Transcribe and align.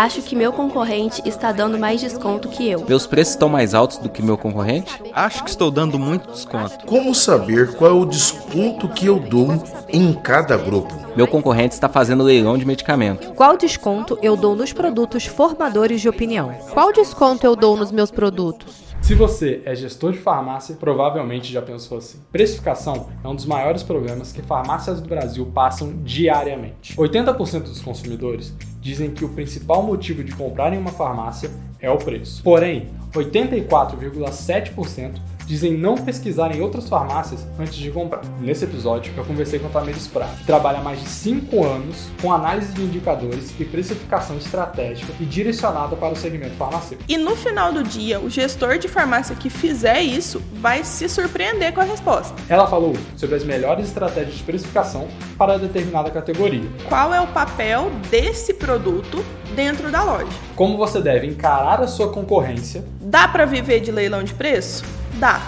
Acho 0.00 0.22
que 0.22 0.34
meu 0.34 0.50
concorrente 0.50 1.20
está 1.28 1.52
dando 1.52 1.78
mais 1.78 2.00
desconto 2.00 2.48
que 2.48 2.66
eu. 2.66 2.86
Meus 2.88 3.06
preços 3.06 3.34
estão 3.34 3.50
mais 3.50 3.74
altos 3.74 3.98
do 3.98 4.08
que 4.08 4.22
meu 4.22 4.38
concorrente? 4.38 4.98
Acho 5.12 5.44
que 5.44 5.50
estou 5.50 5.70
dando 5.70 5.98
muito 5.98 6.32
desconto. 6.32 6.86
Como 6.86 7.14
saber 7.14 7.74
qual 7.74 7.90
é 7.90 7.94
o 7.94 8.06
desconto 8.06 8.88
que 8.88 9.04
eu 9.04 9.20
dou 9.20 9.62
em 9.90 10.14
cada 10.14 10.56
grupo? 10.56 10.90
Meu 11.14 11.28
concorrente 11.28 11.74
está 11.74 11.86
fazendo 11.86 12.22
leilão 12.22 12.56
de 12.56 12.64
medicamento. 12.64 13.34
Qual 13.34 13.58
desconto 13.58 14.18
eu 14.22 14.38
dou 14.38 14.56
nos 14.56 14.72
produtos 14.72 15.26
formadores 15.26 16.00
de 16.00 16.08
opinião? 16.08 16.50
Qual 16.72 16.94
desconto 16.94 17.44
eu 17.44 17.54
dou 17.54 17.76
nos 17.76 17.92
meus 17.92 18.10
produtos? 18.10 18.88
Se 19.02 19.14
você 19.14 19.60
é 19.66 19.74
gestor 19.74 20.12
de 20.12 20.18
farmácia, 20.18 20.76
provavelmente 20.76 21.52
já 21.52 21.60
pensou 21.60 21.98
assim. 21.98 22.20
Precificação 22.32 23.08
é 23.22 23.28
um 23.28 23.34
dos 23.34 23.44
maiores 23.44 23.82
problemas 23.82 24.32
que 24.32 24.40
farmácias 24.40 24.98
do 24.98 25.08
Brasil 25.10 25.44
passam 25.52 25.92
diariamente. 26.02 26.96
80% 26.96 27.64
dos 27.64 27.82
consumidores 27.82 28.54
dizem 28.80 29.10
que 29.10 29.24
o 29.24 29.28
principal 29.28 29.82
motivo 29.82 30.24
de 30.24 30.32
comprar 30.32 30.72
em 30.72 30.78
uma 30.78 30.90
farmácia 30.90 31.50
é 31.78 31.90
o 31.90 31.98
preço. 31.98 32.42
Porém, 32.42 32.88
84,7% 33.12 35.20
dizem 35.50 35.76
não 35.76 35.96
pesquisar 35.96 36.54
em 36.54 36.60
outras 36.60 36.88
farmácias 36.88 37.44
antes 37.58 37.74
de 37.74 37.90
comprar. 37.90 38.22
Nesse 38.40 38.64
episódio, 38.64 39.12
eu 39.16 39.24
conversei 39.24 39.58
com 39.58 39.66
a 39.66 39.70
Tamires 39.70 40.06
Prado, 40.06 40.36
que 40.38 40.44
trabalha 40.44 40.78
há 40.78 40.82
mais 40.82 41.00
de 41.00 41.08
5 41.08 41.64
anos 41.64 42.08
com 42.22 42.32
análise 42.32 42.72
de 42.72 42.82
indicadores 42.82 43.52
e 43.58 43.64
precificação 43.64 44.36
estratégica 44.36 45.12
e 45.18 45.24
direcionada 45.24 45.96
para 45.96 46.12
o 46.12 46.16
segmento 46.16 46.54
farmacêutico. 46.54 47.02
E 47.10 47.16
no 47.16 47.34
final 47.34 47.72
do 47.72 47.82
dia, 47.82 48.20
o 48.20 48.30
gestor 48.30 48.78
de 48.78 48.86
farmácia 48.86 49.34
que 49.34 49.50
fizer 49.50 50.00
isso 50.00 50.40
vai 50.52 50.84
se 50.84 51.08
surpreender 51.08 51.72
com 51.72 51.80
a 51.80 51.84
resposta. 51.84 52.32
Ela 52.48 52.68
falou 52.68 52.96
sobre 53.16 53.34
as 53.34 53.42
melhores 53.42 53.86
estratégias 53.86 54.36
de 54.36 54.44
precificação 54.44 55.08
para 55.36 55.58
determinada 55.58 56.10
categoria. 56.12 56.70
Qual 56.88 57.12
é 57.12 57.20
o 57.20 57.26
papel 57.26 57.90
desse 58.08 58.54
produto 58.54 59.24
dentro 59.56 59.90
da 59.90 60.04
loja? 60.04 60.30
Como 60.54 60.76
você 60.76 61.00
deve 61.00 61.26
encarar 61.26 61.80
a 61.80 61.88
sua 61.88 62.12
concorrência? 62.12 62.84
Dá 63.00 63.26
para 63.26 63.44
viver 63.44 63.80
de 63.80 63.90
leilão 63.90 64.22
de 64.22 64.32
preço? 64.32 64.99
Dá. 65.18 65.40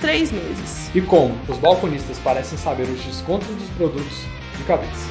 Três 0.00 0.30
meses. 0.30 0.94
E 0.94 1.00
como 1.00 1.34
os 1.48 1.56
balconistas 1.58 2.18
parecem 2.18 2.58
saber 2.58 2.84
os 2.84 3.02
descontos 3.02 3.48
dos 3.48 3.68
produtos 3.70 4.24
de 4.56 4.64
cabeça. 4.64 5.08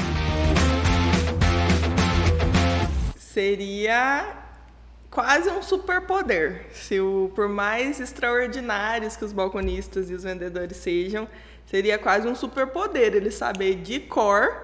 Seria 3.17 4.45
quase 5.09 5.49
um 5.49 5.61
superpoder. 5.61 6.67
Se 6.71 6.99
o, 6.99 7.31
por 7.33 7.49
mais 7.49 7.99
extraordinários 7.99 9.15
que 9.15 9.25
os 9.25 9.33
balconistas 9.33 10.09
e 10.09 10.13
os 10.13 10.23
vendedores 10.23 10.77
sejam, 10.77 11.27
seria 11.65 11.97
quase 11.97 12.27
um 12.27 12.35
superpoder 12.35 13.15
ele 13.15 13.31
saber 13.31 13.75
de 13.75 13.99
cor 13.99 14.55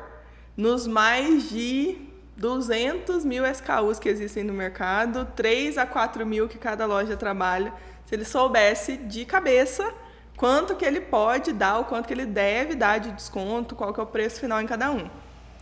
nos 0.56 0.86
mais 0.86 1.50
de 1.50 1.98
200 2.38 3.26
mil 3.26 3.44
SKUs 3.46 4.00
que 4.00 4.10
existem 4.10 4.44
no 4.44 4.54
mercado, 4.54 5.28
3 5.36 5.78
a 5.78 5.86
4 5.86 6.26
mil 6.26 6.48
que 6.48 6.58
cada 6.58 6.86
loja 6.86 7.16
trabalha 7.16 7.74
se 8.12 8.16
ele 8.16 8.26
soubesse 8.26 8.98
de 8.98 9.24
cabeça 9.24 9.90
quanto 10.36 10.76
que 10.76 10.84
ele 10.84 11.00
pode 11.00 11.54
dar, 11.54 11.80
o 11.80 11.86
quanto 11.86 12.08
que 12.08 12.14
ele 12.14 12.26
deve 12.26 12.76
dar 12.76 13.00
de 13.00 13.10
desconto, 13.10 13.74
qual 13.74 13.94
que 13.94 14.02
é 14.02 14.04
o 14.04 14.06
preço 14.06 14.42
final 14.42 14.62
em 14.62 14.68
cada 14.68 14.92
um. 14.92 15.10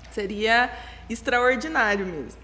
Seria 0.09 0.71
extraordinário 1.07 2.07
mesmo. 2.07 2.41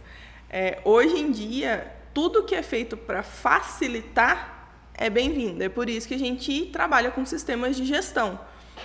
É, 0.47 0.79
hoje 0.85 1.17
em 1.17 1.31
dia, 1.31 1.91
tudo 2.13 2.43
que 2.43 2.53
é 2.53 2.61
feito 2.61 2.95
para 2.95 3.23
facilitar 3.23 4.69
é 4.93 5.09
bem-vindo. 5.09 5.63
É 5.63 5.69
por 5.69 5.89
isso 5.89 6.07
que 6.07 6.13
a 6.13 6.19
gente 6.19 6.67
trabalha 6.67 7.09
com 7.09 7.25
sistemas 7.25 7.75
de 7.75 7.83
gestão. 7.83 8.39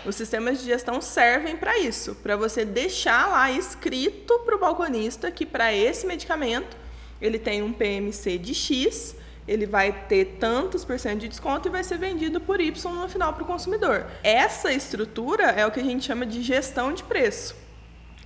Os 0.06 0.16
sistemas 0.16 0.60
de 0.60 0.64
gestão 0.64 1.02
servem 1.02 1.54
para 1.54 1.78
isso, 1.78 2.14
para 2.22 2.34
você 2.34 2.64
deixar 2.64 3.28
lá 3.28 3.50
escrito 3.50 4.38
para 4.38 4.56
o 4.56 4.58
balconista 4.58 5.30
que 5.30 5.44
para 5.44 5.70
esse 5.70 6.06
medicamento 6.06 6.78
ele 7.20 7.38
tem 7.38 7.62
um 7.62 7.74
PMC 7.74 8.38
de 8.38 8.54
X 8.54 9.19
ele 9.46 9.66
vai 9.66 9.92
ter 10.06 10.36
tantos 10.38 10.84
por 10.84 10.98
cento 10.98 11.20
de 11.20 11.28
desconto 11.28 11.69
e 11.69 11.70
vai 11.70 11.83
ser 11.83 11.98
vendido 11.98 12.41
por 12.41 12.60
Y 12.60 12.72
no 12.88 13.08
final 13.08 13.33
para 13.33 13.42
o 13.42 13.47
consumidor. 13.47 14.06
Essa 14.22 14.72
estrutura 14.72 15.44
é 15.44 15.66
o 15.66 15.70
que 15.70 15.81
a 15.81 15.84
gente 15.84 16.04
chama 16.04 16.25
de 16.25 16.42
gestão 16.42 16.92
de 16.92 17.03
preço. 17.03 17.56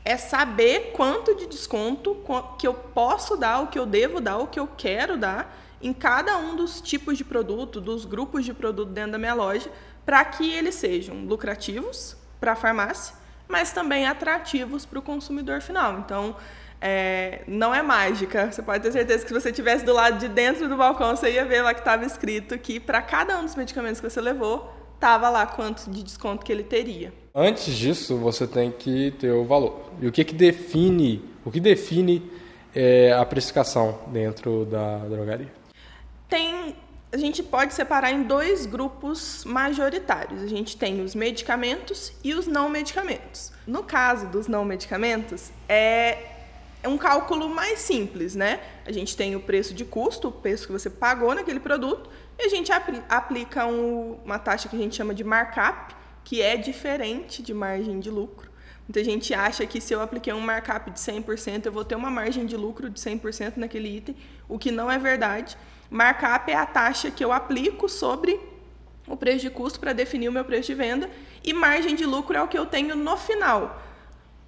É 0.05 0.17
saber 0.17 0.93
quanto 0.93 1.35
de 1.35 1.47
desconto 1.47 2.17
que 2.59 2.67
eu 2.67 2.75
posso 2.75 3.37
dar, 3.37 3.61
o 3.61 3.69
que 3.69 3.79
eu 3.79 3.87
devo 3.87 4.21
dar, 4.21 4.37
o 4.37 4.47
que 4.47 4.61
eu 4.61 4.67
quero 4.67 5.17
dar 5.17 5.57
em 5.81 5.93
cada 5.93 6.37
um 6.37 6.57
dos 6.57 6.81
tipos 6.81 7.17
de 7.17 7.25
produto, 7.25 7.81
dos 7.81 8.05
grupos 8.05 8.45
de 8.45 8.53
produto 8.53 8.91
dentro 8.91 9.13
da 9.13 9.19
minha 9.19 9.35
loja, 9.35 9.71
para 10.05 10.25
que 10.25 10.51
eles 10.51 10.75
sejam 10.75 11.25
lucrativos 11.25 12.17
para 12.39 12.53
a 12.53 12.57
farmácia, 12.57 13.15
mas 13.49 13.73
também 13.73 14.07
atrativos 14.07 14.85
para 14.85 14.99
o 14.99 15.03
consumidor 15.03 15.61
final. 15.63 15.99
Então, 16.01 16.37
é, 16.87 17.41
não 17.49 17.75
é 17.75 17.83
mágica. 17.83 18.53
Você 18.53 18.61
pode 18.61 18.83
ter 18.83 18.93
certeza 18.93 19.23
que 19.23 19.29
se 19.29 19.41
você 19.41 19.49
estivesse 19.49 19.87
do 19.87 19.95
lado 19.95 20.19
de 20.19 20.29
dentro 20.29 20.69
do 20.69 20.77
balcão, 20.77 21.17
você 21.17 21.33
ia 21.33 21.45
ver 21.47 21.63
lá 21.63 21.73
que 21.73 21.81
estava 21.81 22.05
escrito 22.05 22.59
que 22.59 22.79
para 22.79 23.01
cada 23.01 23.39
um 23.39 23.45
dos 23.47 23.55
medicamentos 23.55 24.03
que 24.03 24.11
você 24.11 24.21
levou, 24.21 24.71
estava 24.95 25.31
lá 25.31 25.47
quanto 25.47 25.91
de 25.91 26.03
desconto 26.03 26.45
que 26.45 26.53
ele 26.53 26.63
teria. 26.63 27.11
Antes 27.35 27.75
disso, 27.75 28.19
você 28.19 28.47
tem 28.47 28.71
que 28.71 29.13
ter 29.13 29.31
o 29.31 29.47
valor. 29.47 29.93
E 29.99 30.07
o 30.07 30.13
que, 30.13 30.23
que 30.25 30.35
define, 30.35 31.25
o 31.43 31.51
que 31.51 31.59
define 31.59 32.31
é, 32.75 33.15
a 33.15 33.25
precificação 33.25 34.01
dentro 34.09 34.67
da 34.67 34.99
drogaria? 34.99 35.51
Tem 36.29 36.77
a 37.11 37.17
gente 37.17 37.45
pode 37.45 37.73
separar 37.73 38.11
em 38.11 38.25
dois 38.25 38.67
grupos 38.67 39.45
majoritários. 39.45 40.43
A 40.43 40.49
gente 40.49 40.77
tem 40.77 41.01
os 41.01 41.15
medicamentos 41.15 42.13
e 42.25 42.35
os 42.35 42.49
não 42.49 42.69
medicamentos. 42.69 43.53
No 43.69 43.85
caso 43.85 44.27
dos 44.27 44.49
não 44.49 44.65
medicamentos, 44.65 45.53
é 45.69 46.34
é 46.85 46.89
um 46.89 46.99
cálculo 46.99 47.49
mais 47.49 47.79
simples, 47.79 48.35
né? 48.35 48.61
A 48.85 48.93
gente 48.93 49.17
tem 49.17 49.35
o 49.35 49.41
preço 49.41 49.73
de 49.73 49.87
custo, 49.87 50.29
o 50.29 50.33
preço 50.33 50.67
que 50.67 50.73
você 50.73 50.91
pagou 50.91 51.35
naquele 51.35 51.59
produto, 51.59 52.11
e 52.39 52.45
a 52.45 52.49
gente 52.51 52.71
aplica 53.09 53.65
um, 53.65 54.19
uma 54.23 54.39
taxa 54.39 54.69
que 54.69 54.77
a 54.77 54.79
gente 54.79 54.95
chama 54.95 55.15
de 55.15 55.25
markup, 55.25 55.97
que 56.23 56.43
é 56.43 56.59
diferente 56.59 57.43
de 57.43 57.55
margem 57.55 57.99
de 58.01 58.11
lucro. 58.11 58.51
Muita 58.87 59.03
gente 59.03 59.33
acha 59.33 59.65
que 59.65 59.81
se 59.81 59.95
eu 59.95 60.03
apliquei 60.03 60.31
um 60.35 60.41
markup 60.41 60.91
de 60.91 61.01
100%, 61.01 61.65
eu 61.65 61.73
vou 61.73 61.87
ter 61.87 61.95
uma 61.95 62.11
margem 62.11 62.45
de 62.45 62.55
lucro 62.55 62.91
de 62.91 63.01
100% 63.01 63.57
naquele 63.57 63.97
item, 63.97 64.15
o 64.47 64.59
que 64.59 64.71
não 64.71 64.91
é 64.91 64.99
verdade. 64.99 65.57
Markup 65.89 66.53
é 66.53 66.55
a 66.55 66.67
taxa 66.67 67.11
que 67.11 67.25
eu 67.25 67.33
aplico 67.33 67.89
sobre 67.89 68.39
o 69.07 69.17
preço 69.17 69.41
de 69.41 69.49
custo 69.49 69.81
para 69.81 69.95
definir 69.95 70.29
o 70.29 70.33
meu 70.33 70.45
preço 70.45 70.67
de 70.67 70.75
venda, 70.75 71.09
e 71.43 71.55
margem 71.55 71.95
de 71.95 72.05
lucro 72.05 72.37
é 72.37 72.43
o 72.43 72.49
que 72.49 72.59
eu 72.59 72.67
tenho 72.67 72.95
no 72.95 73.17
final. 73.17 73.81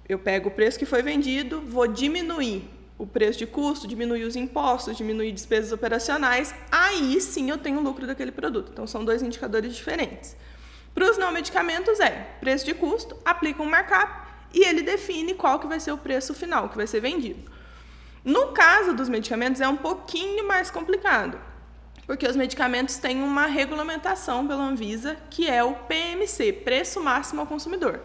Eu 0.07 0.17
pego 0.17 0.47
o 0.47 0.51
preço 0.51 0.79
que 0.79 0.85
foi 0.85 1.01
vendido, 1.01 1.61
vou 1.61 1.85
diminuir 1.85 2.69
o 2.97 3.05
preço 3.05 3.39
de 3.39 3.45
custo, 3.45 3.87
diminuir 3.87 4.23
os 4.23 4.35
impostos, 4.35 4.95
diminuir 4.95 5.31
despesas 5.31 5.71
operacionais, 5.71 6.55
aí 6.71 7.19
sim 7.19 7.49
eu 7.49 7.57
tenho 7.57 7.81
lucro 7.81 8.07
daquele 8.07 8.31
produto. 8.31 8.71
Então 8.71 8.87
são 8.87 9.03
dois 9.03 9.21
indicadores 9.21 9.75
diferentes. 9.75 10.35
Para 10.95 11.11
os 11.11 11.17
não 11.17 11.31
medicamentos 11.31 11.99
é 11.99 12.09
preço 12.39 12.65
de 12.65 12.73
custo, 12.73 13.17
aplica 13.23 13.61
um 13.61 13.69
markup 13.69 14.27
e 14.53 14.63
ele 14.63 14.81
define 14.81 15.33
qual 15.33 15.59
que 15.59 15.67
vai 15.67 15.79
ser 15.79 15.91
o 15.91 15.97
preço 15.97 16.33
final 16.33 16.69
que 16.69 16.77
vai 16.77 16.87
ser 16.87 17.01
vendido. 17.01 17.51
No 18.23 18.47
caso 18.47 18.93
dos 18.93 19.09
medicamentos 19.09 19.61
é 19.61 19.67
um 19.67 19.77
pouquinho 19.77 20.47
mais 20.47 20.71
complicado, 20.71 21.39
porque 22.07 22.25
os 22.25 22.35
medicamentos 22.35 22.97
têm 22.97 23.21
uma 23.21 23.45
regulamentação 23.45 24.47
pela 24.47 24.63
Anvisa 24.63 25.17
que 25.29 25.47
é 25.47 25.63
o 25.63 25.75
PMC, 25.75 26.53
preço 26.53 27.03
máximo 27.03 27.41
ao 27.41 27.47
consumidor 27.47 28.01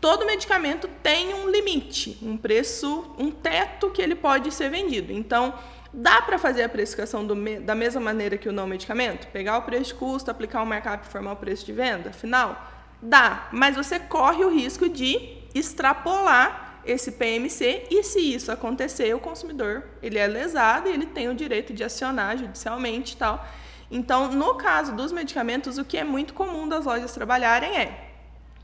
todo 0.00 0.24
medicamento 0.24 0.88
tem 1.02 1.34
um 1.34 1.48
limite, 1.48 2.18
um 2.22 2.36
preço, 2.36 3.14
um 3.18 3.30
teto 3.30 3.90
que 3.90 4.00
ele 4.00 4.14
pode 4.14 4.52
ser 4.52 4.70
vendido. 4.70 5.12
Então, 5.12 5.54
dá 5.92 6.22
para 6.22 6.38
fazer 6.38 6.62
a 6.62 6.68
precificação 6.68 7.26
do, 7.26 7.34
da 7.60 7.74
mesma 7.74 8.00
maneira 8.00 8.38
que 8.38 8.48
o 8.48 8.52
não 8.52 8.66
medicamento? 8.66 9.26
Pegar 9.28 9.58
o 9.58 9.62
preço 9.62 9.92
de 9.92 9.94
custo, 9.94 10.30
aplicar 10.30 10.62
o 10.62 10.66
markup 10.66 11.06
e 11.06 11.10
formar 11.10 11.32
o 11.32 11.36
preço 11.36 11.66
de 11.66 11.72
venda 11.72 12.12
final? 12.12 12.70
Dá, 13.02 13.48
mas 13.52 13.76
você 13.76 13.98
corre 13.98 14.44
o 14.44 14.50
risco 14.50 14.88
de 14.88 15.38
extrapolar 15.54 16.80
esse 16.84 17.12
PMC 17.12 17.86
e 17.90 18.02
se 18.02 18.20
isso 18.20 18.50
acontecer, 18.50 19.14
o 19.14 19.20
consumidor 19.20 19.84
ele 20.02 20.18
é 20.18 20.26
lesado 20.26 20.88
e 20.88 20.92
ele 20.92 21.06
tem 21.06 21.28
o 21.28 21.34
direito 21.34 21.74
de 21.74 21.84
acionar 21.84 22.38
judicialmente 22.38 23.14
e 23.14 23.16
tal. 23.16 23.46
Então, 23.90 24.28
no 24.28 24.54
caso 24.54 24.94
dos 24.94 25.12
medicamentos, 25.12 25.76
o 25.76 25.84
que 25.84 25.98
é 25.98 26.04
muito 26.04 26.32
comum 26.32 26.68
das 26.68 26.86
lojas 26.86 27.12
trabalharem 27.12 27.76
é 27.76 28.09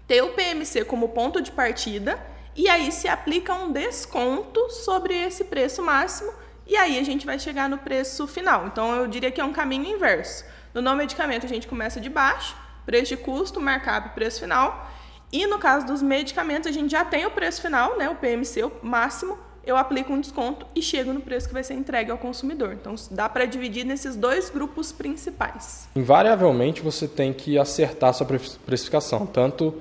ter 0.06 0.22
o 0.22 0.32
PMC 0.32 0.84
como 0.84 1.08
ponto 1.08 1.40
de 1.40 1.50
partida 1.50 2.18
e 2.54 2.68
aí 2.68 2.90
se 2.90 3.08
aplica 3.08 3.52
um 3.54 3.70
desconto 3.70 4.70
sobre 4.70 5.14
esse 5.14 5.44
preço 5.44 5.82
máximo 5.82 6.32
e 6.66 6.76
aí 6.76 6.98
a 6.98 7.02
gente 7.02 7.26
vai 7.26 7.38
chegar 7.38 7.68
no 7.68 7.78
preço 7.78 8.26
final. 8.26 8.66
Então 8.66 8.94
eu 8.94 9.06
diria 9.06 9.30
que 9.30 9.40
é 9.40 9.44
um 9.44 9.52
caminho 9.52 9.94
inverso. 9.94 10.44
No 10.72 10.80
não 10.80 10.96
medicamento 10.96 11.44
a 11.44 11.48
gente 11.48 11.68
começa 11.68 12.00
de 12.00 12.08
baixo, 12.08 12.56
preço 12.84 13.16
de 13.16 13.16
custo, 13.16 13.60
markup, 13.60 14.14
preço 14.14 14.40
final. 14.40 14.90
E 15.32 15.46
no 15.46 15.58
caso 15.58 15.86
dos 15.86 16.02
medicamentos 16.02 16.68
a 16.68 16.72
gente 16.72 16.90
já 16.90 17.04
tem 17.04 17.26
o 17.26 17.30
preço 17.30 17.60
final, 17.60 17.98
né, 17.98 18.08
o 18.08 18.14
PMC 18.14 18.64
o 18.64 18.72
máximo, 18.82 19.36
eu 19.64 19.76
aplico 19.76 20.12
um 20.12 20.20
desconto 20.20 20.64
e 20.76 20.80
chego 20.80 21.12
no 21.12 21.20
preço 21.20 21.48
que 21.48 21.52
vai 21.52 21.64
ser 21.64 21.74
entregue 21.74 22.10
ao 22.10 22.16
consumidor. 22.16 22.72
Então 22.72 22.94
dá 23.10 23.28
para 23.28 23.44
dividir 23.44 23.84
nesses 23.84 24.14
dois 24.14 24.48
grupos 24.48 24.92
principais. 24.92 25.88
Invariavelmente 25.96 26.80
você 26.80 27.08
tem 27.08 27.32
que 27.32 27.58
acertar 27.58 28.14
sua 28.14 28.26
precificação, 28.26 29.26
tanto 29.26 29.74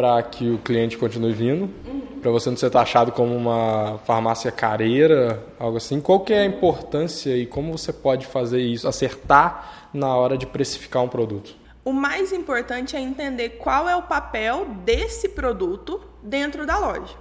para 0.00 0.22
que 0.22 0.48
o 0.48 0.56
cliente 0.56 0.96
continue 0.96 1.34
vindo, 1.34 1.68
para 2.22 2.30
você 2.30 2.48
não 2.48 2.56
ser 2.56 2.70
taxado 2.70 3.12
como 3.12 3.36
uma 3.36 3.98
farmácia 4.06 4.50
careira, 4.50 5.44
algo 5.58 5.76
assim. 5.76 6.00
Qual 6.00 6.20
que 6.20 6.32
é 6.32 6.40
a 6.40 6.44
importância 6.46 7.36
e 7.36 7.44
como 7.44 7.76
você 7.76 7.92
pode 7.92 8.26
fazer 8.26 8.62
isso, 8.62 8.88
acertar 8.88 9.90
na 9.92 10.16
hora 10.16 10.38
de 10.38 10.46
precificar 10.46 11.02
um 11.02 11.08
produto? 11.08 11.54
O 11.84 11.92
mais 11.92 12.32
importante 12.32 12.96
é 12.96 13.00
entender 13.00 13.58
qual 13.58 13.86
é 13.90 13.94
o 13.94 14.04
papel 14.04 14.68
desse 14.86 15.28
produto 15.28 16.00
dentro 16.22 16.64
da 16.64 16.78
loja. 16.78 17.14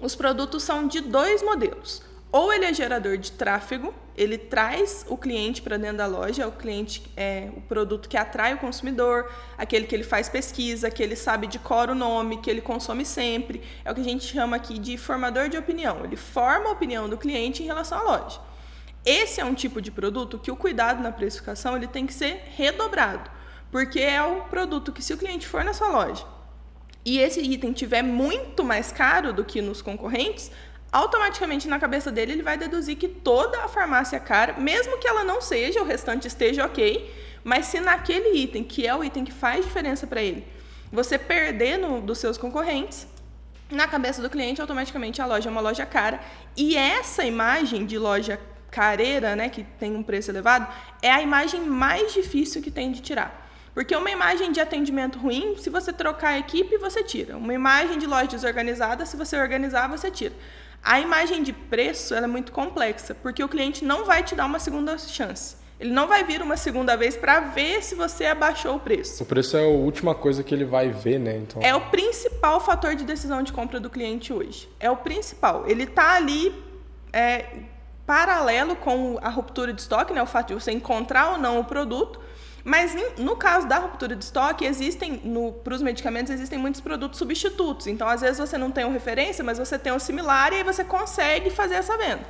Os 0.00 0.16
produtos 0.16 0.64
são 0.64 0.88
de 0.88 1.00
dois 1.00 1.40
modelos. 1.40 2.02
Ou 2.32 2.52
ele 2.52 2.64
é 2.64 2.74
gerador 2.74 3.16
de 3.16 3.30
tráfego, 3.30 3.94
ele 4.18 4.36
traz 4.36 5.06
o 5.08 5.16
cliente 5.16 5.62
para 5.62 5.76
dentro 5.76 5.98
da 5.98 6.06
loja, 6.06 6.48
o 6.48 6.50
cliente 6.50 7.02
é 7.16 7.48
o 7.56 7.60
produto 7.60 8.08
que 8.08 8.16
atrai 8.16 8.52
o 8.52 8.58
consumidor, 8.58 9.30
aquele 9.56 9.86
que 9.86 9.94
ele 9.94 10.02
faz 10.02 10.28
pesquisa, 10.28 10.90
que 10.90 11.00
ele 11.00 11.14
sabe 11.14 11.46
de 11.46 11.56
cor 11.60 11.88
o 11.88 11.94
nome, 11.94 12.38
que 12.38 12.50
ele 12.50 12.60
consome 12.60 13.04
sempre. 13.04 13.62
É 13.84 13.92
o 13.92 13.94
que 13.94 14.00
a 14.00 14.04
gente 14.04 14.24
chama 14.24 14.56
aqui 14.56 14.76
de 14.76 14.98
formador 14.98 15.48
de 15.48 15.56
opinião. 15.56 16.04
Ele 16.04 16.16
forma 16.16 16.68
a 16.68 16.72
opinião 16.72 17.08
do 17.08 17.16
cliente 17.16 17.62
em 17.62 17.66
relação 17.66 17.98
à 17.98 18.02
loja. 18.02 18.40
Esse 19.06 19.40
é 19.40 19.44
um 19.44 19.54
tipo 19.54 19.80
de 19.80 19.92
produto 19.92 20.36
que 20.36 20.50
o 20.50 20.56
cuidado 20.56 21.00
na 21.00 21.12
precificação 21.12 21.76
ele 21.76 21.86
tem 21.86 22.04
que 22.04 22.12
ser 22.12 22.42
redobrado, 22.56 23.30
porque 23.70 24.00
é 24.00 24.20
o 24.20 24.42
produto 24.46 24.92
que 24.92 25.00
se 25.00 25.14
o 25.14 25.16
cliente 25.16 25.46
for 25.46 25.62
na 25.62 25.72
sua 25.72 25.88
loja 25.88 26.38
e 27.08 27.18
esse 27.18 27.40
item 27.40 27.72
tiver 27.72 28.02
muito 28.02 28.62
mais 28.62 28.92
caro 28.92 29.32
do 29.32 29.42
que 29.42 29.62
nos 29.62 29.80
concorrentes, 29.80 30.50
automaticamente 30.90 31.68
na 31.68 31.78
cabeça 31.78 32.10
dele 32.10 32.32
ele 32.32 32.42
vai 32.42 32.56
deduzir 32.56 32.96
que 32.96 33.08
toda 33.08 33.62
a 33.64 33.68
farmácia 33.68 34.16
é 34.16 34.20
cara, 34.20 34.54
mesmo 34.54 34.98
que 34.98 35.06
ela 35.06 35.24
não 35.24 35.40
seja, 35.40 35.82
o 35.82 35.84
restante 35.84 36.26
esteja 36.26 36.64
ok, 36.64 37.14
mas 37.44 37.66
se 37.66 37.80
naquele 37.80 38.36
item, 38.38 38.64
que 38.64 38.86
é 38.86 38.94
o 38.94 39.04
item 39.04 39.24
que 39.24 39.32
faz 39.32 39.64
diferença 39.64 40.06
para 40.06 40.22
ele, 40.22 40.46
você 40.90 41.18
perder 41.18 41.78
no, 41.78 42.00
dos 42.00 42.18
seus 42.18 42.38
concorrentes, 42.38 43.06
na 43.70 43.86
cabeça 43.86 44.22
do 44.22 44.30
cliente, 44.30 44.60
automaticamente 44.60 45.20
a 45.20 45.26
loja 45.26 45.48
é 45.48 45.52
uma 45.52 45.60
loja 45.60 45.84
cara. 45.84 46.20
E 46.56 46.76
essa 46.76 47.24
imagem 47.24 47.84
de 47.84 47.98
loja 47.98 48.40
careira, 48.70 49.36
né, 49.36 49.48
que 49.48 49.62
tem 49.62 49.94
um 49.94 50.02
preço 50.02 50.30
elevado, 50.30 50.66
é 51.02 51.10
a 51.10 51.20
imagem 51.20 51.60
mais 51.60 52.12
difícil 52.12 52.62
que 52.62 52.70
tem 52.70 52.90
de 52.90 53.00
tirar. 53.00 53.46
Porque 53.74 53.94
uma 53.94 54.10
imagem 54.10 54.50
de 54.50 54.60
atendimento 54.60 55.18
ruim, 55.18 55.56
se 55.56 55.70
você 55.70 55.92
trocar 55.92 56.30
a 56.30 56.38
equipe, 56.38 56.78
você 56.78 57.02
tira. 57.02 57.36
Uma 57.36 57.54
imagem 57.54 57.98
de 57.98 58.06
loja 58.06 58.26
desorganizada, 58.26 59.06
se 59.06 59.16
você 59.16 59.38
organizar, 59.38 59.88
você 59.88 60.10
tira. 60.10 60.34
A 60.82 61.00
imagem 61.00 61.42
de 61.42 61.52
preço 61.52 62.14
é 62.14 62.26
muito 62.26 62.52
complexa, 62.52 63.14
porque 63.14 63.42
o 63.42 63.48
cliente 63.48 63.84
não 63.84 64.04
vai 64.04 64.22
te 64.22 64.34
dar 64.34 64.46
uma 64.46 64.58
segunda 64.58 64.96
chance. 64.98 65.56
Ele 65.80 65.92
não 65.92 66.08
vai 66.08 66.24
vir 66.24 66.42
uma 66.42 66.56
segunda 66.56 66.96
vez 66.96 67.16
para 67.16 67.38
ver 67.40 67.84
se 67.84 67.94
você 67.94 68.26
abaixou 68.26 68.76
o 68.76 68.80
preço. 68.80 69.22
O 69.22 69.26
preço 69.26 69.56
é 69.56 69.64
a 69.64 69.68
última 69.68 70.14
coisa 70.14 70.42
que 70.42 70.52
ele 70.52 70.64
vai 70.64 70.90
ver, 70.90 71.20
né? 71.20 71.36
Então... 71.36 71.62
É 71.62 71.74
o 71.74 71.80
principal 71.82 72.60
fator 72.60 72.96
de 72.96 73.04
decisão 73.04 73.42
de 73.42 73.52
compra 73.52 73.78
do 73.78 73.88
cliente 73.88 74.32
hoje. 74.32 74.68
É 74.80 74.90
o 74.90 74.96
principal. 74.96 75.64
Ele 75.68 75.84
está 75.84 76.16
ali 76.16 76.52
é, 77.12 77.46
paralelo 78.04 78.74
com 78.74 79.18
a 79.22 79.28
ruptura 79.28 79.72
de 79.72 79.80
estoque, 79.80 80.12
né? 80.12 80.20
O 80.20 80.26
fato 80.26 80.48
de 80.48 80.54
você 80.54 80.72
encontrar 80.72 81.32
ou 81.32 81.38
não 81.38 81.60
o 81.60 81.64
produto. 81.64 82.20
Mas 82.68 82.94
no 83.16 83.34
caso 83.34 83.66
da 83.66 83.78
ruptura 83.78 84.14
de 84.14 84.22
estoque, 84.22 84.66
existem, 84.66 85.22
para 85.64 85.72
os 85.72 85.80
medicamentos, 85.80 86.30
existem 86.30 86.58
muitos 86.58 86.82
produtos 86.82 87.18
substitutos. 87.18 87.86
Então, 87.86 88.06
às 88.06 88.20
vezes, 88.20 88.36
você 88.36 88.58
não 88.58 88.70
tem 88.70 88.84
uma 88.84 88.92
referência, 88.92 89.42
mas 89.42 89.56
você 89.56 89.78
tem 89.78 89.90
um 89.90 89.98
similar 89.98 90.52
e 90.52 90.56
aí 90.56 90.62
você 90.62 90.84
consegue 90.84 91.48
fazer 91.48 91.76
essa 91.76 91.96
venda. 91.96 92.26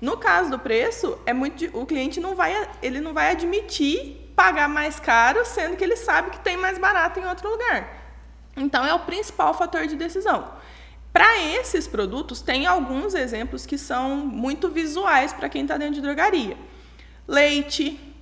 No 0.00 0.16
caso 0.16 0.50
do 0.50 0.58
preço, 0.58 1.18
é 1.26 1.34
muito, 1.34 1.66
o 1.78 1.84
cliente 1.84 2.18
não 2.18 2.34
vai, 2.34 2.66
ele 2.82 2.98
não 2.98 3.12
vai 3.12 3.32
admitir 3.32 4.32
pagar 4.34 4.70
mais 4.70 4.98
caro, 4.98 5.44
sendo 5.44 5.76
que 5.76 5.84
ele 5.84 5.96
sabe 5.96 6.30
que 6.30 6.40
tem 6.40 6.56
mais 6.56 6.78
barato 6.78 7.20
em 7.20 7.26
outro 7.26 7.50
lugar. 7.50 8.16
Então, 8.56 8.86
é 8.86 8.94
o 8.94 9.00
principal 9.00 9.52
fator 9.52 9.86
de 9.86 9.96
decisão. 9.96 10.50
Para 11.12 11.38
esses 11.42 11.86
produtos, 11.86 12.40
tem 12.40 12.66
alguns 12.66 13.14
exemplos 13.14 13.66
que 13.66 13.76
são 13.76 14.16
muito 14.16 14.70
visuais 14.70 15.34
para 15.34 15.50
quem 15.50 15.60
está 15.60 15.76
dentro 15.76 15.96
de 15.96 16.00
drogaria. 16.00 16.56
Leite, 17.28 18.13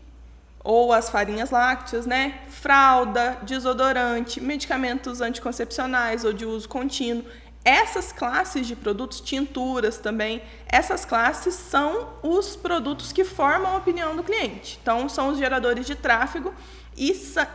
ou 0.65 0.93
as 0.93 1.11
farinhas 1.11 1.51
lácteas, 1.51 2.07
né? 2.07 2.41
Fralda, 2.49 3.39
desodorante, 3.43 4.41
medicamentos 4.41 5.21
anticoncepcionais 5.21 6.25
ou 6.25 6.33
de 6.33 6.45
uso 6.45 6.69
contínuo. 6.69 7.25
Essas 7.65 8.13
classes 8.13 8.67
de 8.67 8.75
produtos, 8.75 9.21
tinturas 9.21 9.99
também, 9.99 10.43
essas 10.67 11.05
classes 11.05 11.55
são 11.55 12.09
os 12.23 12.57
produtos 12.57 13.13
que 13.13 13.25
formam 13.25 13.75
a 13.75 13.77
opinião 13.77 14.17
do 14.17 14.23
cliente. 14.25 14.79
Então, 14.83 15.09
são 15.09 15.29
os 15.29 15.39
geradores 15.39 15.87
de 15.87 15.95
tráfego 15.95 16.53
e 16.97 17.13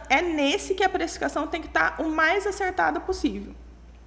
é 0.09 0.21
nesse 0.21 0.73
que 0.73 0.83
a 0.83 0.89
precificação 0.89 1.45
tem 1.45 1.61
que 1.61 1.67
estar 1.67 1.99
o 1.99 2.09
mais 2.09 2.47
acertada 2.47 2.99
possível. 2.99 3.53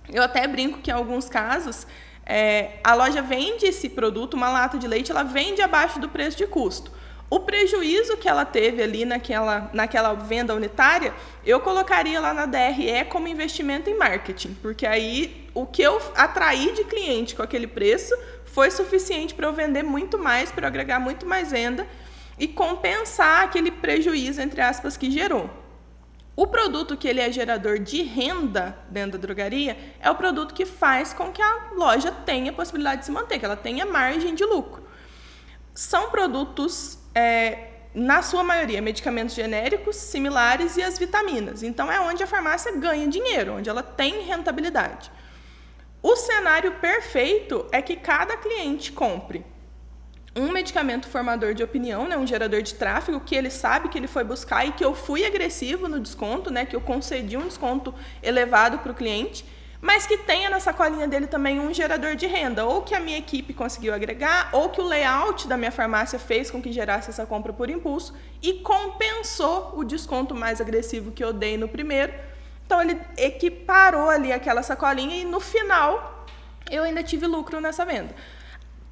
Eu 0.08 0.22
até 0.22 0.46
brinco 0.48 0.80
que 0.80 0.90
em 0.90 0.94
alguns 0.94 1.28
casos 1.28 1.86
é, 2.24 2.78
a 2.82 2.94
loja 2.94 3.20
vende 3.20 3.66
esse 3.66 3.88
produto, 3.88 4.34
uma 4.34 4.48
lata 4.48 4.78
de 4.78 4.88
leite, 4.88 5.10
ela 5.10 5.22
vende 5.22 5.60
abaixo 5.60 6.00
do 6.00 6.08
preço 6.08 6.36
de 6.36 6.46
custo. 6.46 6.90
O 7.30 7.38
prejuízo 7.38 8.16
que 8.16 8.28
ela 8.28 8.44
teve 8.44 8.82
ali 8.82 9.04
naquela, 9.04 9.70
naquela 9.72 10.14
venda 10.14 10.52
unitária, 10.52 11.14
eu 11.46 11.60
colocaria 11.60 12.18
lá 12.18 12.34
na 12.34 12.44
DRE 12.44 13.04
como 13.08 13.28
investimento 13.28 13.88
em 13.88 13.96
marketing, 13.96 14.54
porque 14.54 14.84
aí 14.84 15.48
o 15.54 15.64
que 15.64 15.80
eu 15.80 16.02
atraí 16.16 16.72
de 16.72 16.82
cliente 16.82 17.36
com 17.36 17.42
aquele 17.42 17.68
preço 17.68 18.12
foi 18.46 18.68
suficiente 18.72 19.32
para 19.32 19.46
eu 19.46 19.52
vender 19.52 19.84
muito 19.84 20.18
mais, 20.18 20.50
para 20.50 20.66
agregar 20.66 20.98
muito 20.98 21.24
mais 21.24 21.52
venda 21.52 21.86
e 22.36 22.48
compensar 22.48 23.44
aquele 23.44 23.70
prejuízo, 23.70 24.40
entre 24.40 24.60
aspas, 24.60 24.96
que 24.96 25.08
gerou. 25.08 25.48
O 26.34 26.48
produto 26.48 26.96
que 26.96 27.06
ele 27.06 27.20
é 27.20 27.30
gerador 27.30 27.78
de 27.78 28.02
renda 28.02 28.76
dentro 28.88 29.12
da 29.12 29.18
drogaria 29.18 29.76
é 30.00 30.10
o 30.10 30.16
produto 30.16 30.52
que 30.52 30.66
faz 30.66 31.12
com 31.12 31.30
que 31.30 31.42
a 31.42 31.70
loja 31.76 32.10
tenha 32.10 32.52
possibilidade 32.52 33.00
de 33.00 33.06
se 33.06 33.12
manter, 33.12 33.38
que 33.38 33.44
ela 33.44 33.56
tenha 33.56 33.86
margem 33.86 34.34
de 34.34 34.44
lucro. 34.44 34.82
São 35.74 36.10
produtos 36.10 36.99
é, 37.14 37.68
na 37.94 38.22
sua 38.22 38.42
maioria, 38.42 38.80
medicamentos 38.80 39.34
genéricos, 39.34 39.96
similares 39.96 40.76
e 40.76 40.82
as 40.82 40.98
vitaminas. 40.98 41.62
Então, 41.62 41.90
é 41.90 42.00
onde 42.00 42.22
a 42.22 42.26
farmácia 42.26 42.72
ganha 42.76 43.08
dinheiro, 43.08 43.54
onde 43.54 43.68
ela 43.68 43.82
tem 43.82 44.22
rentabilidade. 44.22 45.10
O 46.02 46.16
cenário 46.16 46.72
perfeito 46.74 47.66
é 47.72 47.82
que 47.82 47.96
cada 47.96 48.36
cliente 48.36 48.92
compre 48.92 49.44
um 50.34 50.52
medicamento 50.52 51.08
formador 51.08 51.54
de 51.54 51.62
opinião, 51.62 52.06
né, 52.06 52.16
um 52.16 52.26
gerador 52.26 52.62
de 52.62 52.74
tráfego, 52.74 53.20
que 53.20 53.34
ele 53.34 53.50
sabe 53.50 53.88
que 53.88 53.98
ele 53.98 54.06
foi 54.06 54.22
buscar 54.22 54.64
e 54.64 54.72
que 54.72 54.84
eu 54.84 54.94
fui 54.94 55.26
agressivo 55.26 55.88
no 55.88 55.98
desconto, 55.98 56.50
né, 56.50 56.64
que 56.64 56.74
eu 56.74 56.80
concedi 56.80 57.36
um 57.36 57.48
desconto 57.48 57.92
elevado 58.22 58.78
para 58.78 58.92
o 58.92 58.94
cliente 58.94 59.44
mas 59.80 60.06
que 60.06 60.18
tenha 60.18 60.50
na 60.50 60.60
sacolinha 60.60 61.08
dele 61.08 61.26
também 61.26 61.58
um 61.58 61.72
gerador 61.72 62.14
de 62.14 62.26
renda, 62.26 62.64
ou 62.64 62.82
que 62.82 62.94
a 62.94 63.00
minha 63.00 63.16
equipe 63.16 63.54
conseguiu 63.54 63.94
agregar, 63.94 64.50
ou 64.52 64.68
que 64.68 64.80
o 64.80 64.84
layout 64.84 65.48
da 65.48 65.56
minha 65.56 65.72
farmácia 65.72 66.18
fez 66.18 66.50
com 66.50 66.60
que 66.60 66.70
gerasse 66.70 67.08
essa 67.08 67.24
compra 67.24 67.52
por 67.52 67.70
impulso 67.70 68.14
e 68.42 68.54
compensou 68.54 69.72
o 69.76 69.84
desconto 69.84 70.34
mais 70.34 70.60
agressivo 70.60 71.12
que 71.12 71.24
eu 71.24 71.32
dei 71.32 71.56
no 71.56 71.68
primeiro. 71.68 72.12
Então 72.66 72.80
ele 72.82 73.00
equiparou 73.16 74.10
ali 74.10 74.32
aquela 74.32 74.62
sacolinha 74.62 75.16
e 75.16 75.24
no 75.24 75.40
final 75.40 76.26
eu 76.70 76.84
ainda 76.84 77.02
tive 77.02 77.26
lucro 77.26 77.60
nessa 77.60 77.84
venda. 77.84 78.14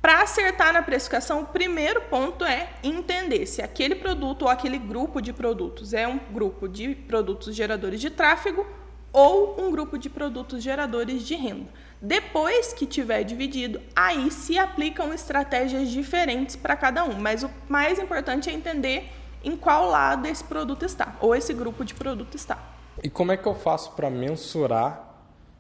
Para 0.00 0.23
acertar 0.23 0.73
na 0.73 0.80
precificação, 0.80 1.42
o 1.42 1.47
primeiro 1.47 2.00
ponto 2.02 2.45
é 2.45 2.71
entender 2.83 3.47
se 3.47 3.61
aquele 3.61 3.95
produto 3.95 4.42
ou 4.42 4.49
aquele 4.49 4.78
grupo 4.78 5.21
de 5.21 5.33
produtos 5.33 5.92
é 5.92 6.07
um 6.09 6.18
grupo 6.30 6.68
de 6.68 6.95
produtos 6.95 7.54
geradores 7.54 8.00
de 8.00 8.09
tráfego 8.09 8.66
ou 9.12 9.61
um 9.61 9.71
grupo 9.71 9.99
de 9.99 10.09
produtos 10.09 10.62
geradores 10.62 11.23
de 11.23 11.35
renda. 11.35 11.69
Depois 12.00 12.73
que 12.73 12.87
tiver 12.87 13.25
dividido, 13.25 13.81
aí 13.95 14.31
se 14.31 14.57
aplicam 14.59 15.12
estratégias 15.12 15.88
diferentes 15.88 16.55
para 16.55 16.77
cada 16.77 17.05
um, 17.05 17.15
mas 17.19 17.43
o 17.43 17.50
mais 17.69 17.99
importante 17.99 18.49
é 18.49 18.53
entender 18.53 19.11
em 19.43 19.57
qual 19.57 19.87
lado 19.87 20.27
esse 20.27 20.45
produto 20.45 20.85
está, 20.85 21.17
ou 21.21 21.35
esse 21.35 21.53
grupo 21.53 21.85
de 21.85 21.95
produto 21.95 22.35
está. 22.37 22.59
E 23.03 23.09
como 23.09 23.33
é 23.33 23.37
que 23.37 23.47
eu 23.47 23.55
faço 23.55 23.93
para 23.93 24.11
mensurar 24.11 25.05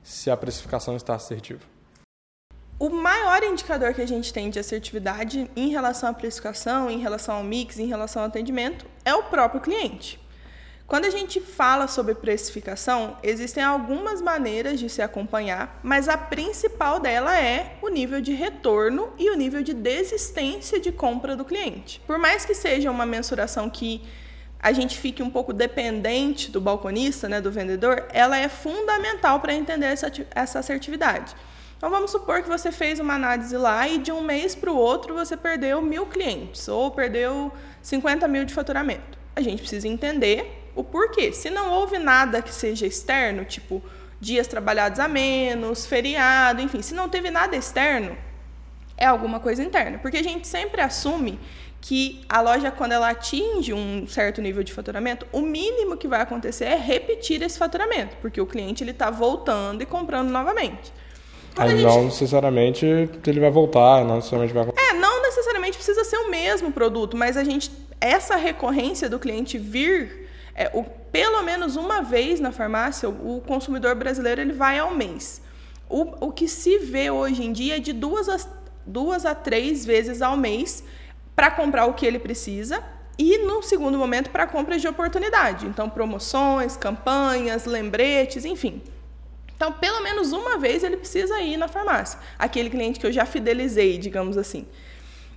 se 0.02 0.30
a 0.30 0.36
precificação 0.36 0.96
está 0.96 1.14
assertiva? 1.14 1.60
O 2.78 2.90
maior 2.90 3.42
indicador 3.42 3.92
que 3.92 4.00
a 4.00 4.06
gente 4.06 4.32
tem 4.32 4.50
de 4.50 4.58
assertividade 4.60 5.50
em 5.56 5.68
relação 5.68 6.10
à 6.10 6.12
precificação, 6.12 6.88
em 6.88 6.98
relação 6.98 7.34
ao 7.36 7.42
mix, 7.42 7.76
em 7.78 7.86
relação 7.86 8.22
ao 8.22 8.28
atendimento, 8.28 8.86
é 9.04 9.12
o 9.12 9.24
próprio 9.24 9.60
cliente. 9.60 10.20
Quando 10.88 11.04
a 11.04 11.10
gente 11.10 11.38
fala 11.38 11.86
sobre 11.86 12.14
precificação, 12.14 13.18
existem 13.22 13.62
algumas 13.62 14.22
maneiras 14.22 14.80
de 14.80 14.88
se 14.88 15.02
acompanhar, 15.02 15.78
mas 15.82 16.08
a 16.08 16.16
principal 16.16 16.98
dela 16.98 17.38
é 17.38 17.76
o 17.82 17.90
nível 17.90 18.22
de 18.22 18.32
retorno 18.32 19.12
e 19.18 19.28
o 19.28 19.36
nível 19.36 19.62
de 19.62 19.74
desistência 19.74 20.80
de 20.80 20.90
compra 20.90 21.36
do 21.36 21.44
cliente. 21.44 22.00
Por 22.06 22.16
mais 22.16 22.46
que 22.46 22.54
seja 22.54 22.90
uma 22.90 23.04
mensuração 23.04 23.68
que 23.68 24.02
a 24.58 24.72
gente 24.72 24.96
fique 24.96 25.22
um 25.22 25.28
pouco 25.28 25.52
dependente 25.52 26.50
do 26.50 26.58
balconista, 26.58 27.28
né, 27.28 27.38
do 27.38 27.52
vendedor, 27.52 28.06
ela 28.08 28.38
é 28.38 28.48
fundamental 28.48 29.40
para 29.40 29.52
entender 29.52 29.88
essa, 29.88 30.10
essa 30.34 30.60
assertividade. 30.60 31.36
Então 31.76 31.90
vamos 31.90 32.10
supor 32.10 32.42
que 32.42 32.48
você 32.48 32.72
fez 32.72 32.98
uma 32.98 33.12
análise 33.12 33.54
lá 33.58 33.86
e 33.86 33.98
de 33.98 34.10
um 34.10 34.22
mês 34.22 34.54
para 34.54 34.72
o 34.72 34.76
outro 34.76 35.14
você 35.14 35.36
perdeu 35.36 35.82
mil 35.82 36.06
clientes 36.06 36.66
ou 36.66 36.90
perdeu 36.90 37.52
50 37.82 38.26
mil 38.26 38.46
de 38.46 38.54
faturamento. 38.54 39.18
A 39.36 39.42
gente 39.42 39.60
precisa 39.60 39.86
entender 39.86 40.67
o 40.78 40.84
porquê. 40.84 41.32
Se 41.32 41.50
não 41.50 41.72
houve 41.72 41.98
nada 41.98 42.40
que 42.40 42.54
seja 42.54 42.86
externo, 42.86 43.44
tipo 43.44 43.82
dias 44.20 44.46
trabalhados 44.46 44.98
a 44.98 45.08
menos, 45.08 45.86
feriado, 45.86 46.60
enfim, 46.60 46.82
se 46.82 46.94
não 46.94 47.08
teve 47.08 47.30
nada 47.30 47.56
externo, 47.56 48.16
é 48.96 49.06
alguma 49.06 49.40
coisa 49.40 49.62
interna. 49.62 49.98
Porque 49.98 50.16
a 50.16 50.22
gente 50.22 50.46
sempre 50.46 50.80
assume 50.80 51.38
que 51.80 52.20
a 52.28 52.40
loja, 52.40 52.70
quando 52.70 52.92
ela 52.92 53.10
atinge 53.10 53.72
um 53.72 54.06
certo 54.06 54.40
nível 54.40 54.62
de 54.62 54.72
faturamento, 54.72 55.26
o 55.32 55.40
mínimo 55.40 55.96
que 55.96 56.08
vai 56.08 56.20
acontecer 56.20 56.64
é 56.64 56.76
repetir 56.76 57.42
esse 57.42 57.58
faturamento, 57.58 58.16
porque 58.20 58.40
o 58.40 58.46
cliente 58.46 58.82
ele 58.82 58.90
está 58.90 59.10
voltando 59.10 59.82
e 59.82 59.86
comprando 59.86 60.30
novamente. 60.30 60.92
Aí 61.56 61.70
gente... 61.70 61.82
não 61.82 62.04
necessariamente 62.04 62.86
ele 62.86 63.40
vai 63.40 63.50
voltar, 63.50 64.04
não 64.04 64.16
necessariamente 64.16 64.54
vai. 64.54 64.68
É, 64.76 64.92
não 64.94 65.22
necessariamente 65.22 65.76
precisa 65.76 66.04
ser 66.04 66.18
o 66.18 66.30
mesmo 66.30 66.70
produto, 66.70 67.16
mas 67.16 67.36
a 67.36 67.42
gente 67.42 67.70
essa 68.00 68.36
recorrência 68.36 69.08
do 69.08 69.18
cliente 69.18 69.58
vir 69.58 70.27
é, 70.58 70.68
o, 70.74 70.82
pelo 70.82 71.40
menos 71.44 71.76
uma 71.76 72.02
vez 72.02 72.40
na 72.40 72.50
farmácia, 72.50 73.08
o, 73.08 73.36
o 73.36 73.40
consumidor 73.40 73.94
brasileiro 73.94 74.40
ele 74.40 74.52
vai 74.52 74.76
ao 74.76 74.92
mês. 74.92 75.40
O, 75.88 76.26
o 76.26 76.32
que 76.32 76.48
se 76.48 76.78
vê 76.78 77.12
hoje 77.12 77.44
em 77.44 77.52
dia 77.52 77.76
é 77.76 77.78
de 77.78 77.92
duas 77.92 78.28
a, 78.28 78.36
duas 78.84 79.24
a 79.24 79.36
três 79.36 79.86
vezes 79.86 80.20
ao 80.20 80.36
mês 80.36 80.82
para 81.36 81.48
comprar 81.48 81.86
o 81.86 81.94
que 81.94 82.04
ele 82.04 82.18
precisa 82.18 82.82
e, 83.16 83.38
no 83.38 83.62
segundo 83.62 83.96
momento, 83.96 84.30
para 84.30 84.48
compras 84.48 84.80
de 84.80 84.88
oportunidade. 84.88 85.64
Então, 85.64 85.88
promoções, 85.88 86.76
campanhas, 86.76 87.64
lembretes, 87.64 88.44
enfim. 88.44 88.82
Então, 89.54 89.70
pelo 89.72 90.02
menos 90.02 90.32
uma 90.32 90.58
vez 90.58 90.82
ele 90.82 90.96
precisa 90.96 91.40
ir 91.40 91.56
na 91.56 91.68
farmácia. 91.68 92.18
Aquele 92.36 92.68
cliente 92.68 92.98
que 92.98 93.06
eu 93.06 93.12
já 93.12 93.24
fidelizei, 93.24 93.96
digamos 93.96 94.36
assim. 94.36 94.66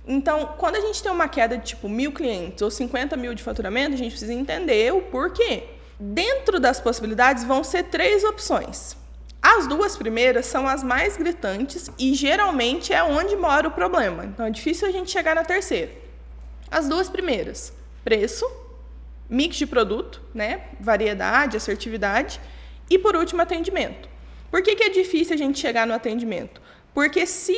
Então, 0.06 0.54
quando 0.58 0.76
a 0.76 0.80
gente 0.80 1.02
tem 1.02 1.12
uma 1.12 1.28
queda 1.28 1.56
de 1.56 1.64
tipo 1.64 1.88
mil 1.88 2.12
clientes 2.12 2.60
ou 2.62 2.70
50 2.70 3.16
mil 3.16 3.34
de 3.34 3.42
faturamento, 3.42 3.94
a 3.94 3.96
gente 3.96 4.10
precisa 4.10 4.32
entender 4.32 4.92
o 4.92 5.02
porquê. 5.02 5.64
Dentro 5.98 6.58
das 6.58 6.80
possibilidades 6.80 7.44
vão 7.44 7.62
ser 7.62 7.84
três 7.84 8.24
opções. 8.24 8.96
As 9.40 9.66
duas 9.66 9.96
primeiras 9.96 10.46
são 10.46 10.68
as 10.68 10.82
mais 10.82 11.16
gritantes 11.16 11.90
e 11.98 12.14
geralmente 12.14 12.92
é 12.92 13.02
onde 13.02 13.36
mora 13.36 13.68
o 13.68 13.72
problema. 13.72 14.24
Então 14.24 14.46
é 14.46 14.50
difícil 14.50 14.88
a 14.88 14.90
gente 14.90 15.10
chegar 15.10 15.34
na 15.34 15.44
terceira. 15.44 15.92
As 16.70 16.88
duas 16.88 17.08
primeiras: 17.08 17.72
preço, 18.04 18.48
mix 19.28 19.56
de 19.56 19.66
produto, 19.66 20.20
né? 20.34 20.68
variedade, 20.80 21.56
assertividade 21.56 22.40
e 22.88 22.98
por 22.98 23.16
último 23.16 23.42
atendimento. 23.42 24.08
Por 24.50 24.62
que, 24.62 24.76
que 24.76 24.84
é 24.84 24.88
difícil 24.90 25.34
a 25.34 25.38
gente 25.38 25.58
chegar 25.58 25.86
no 25.86 25.94
atendimento? 25.94 26.60
Porque 26.92 27.26
se 27.26 27.56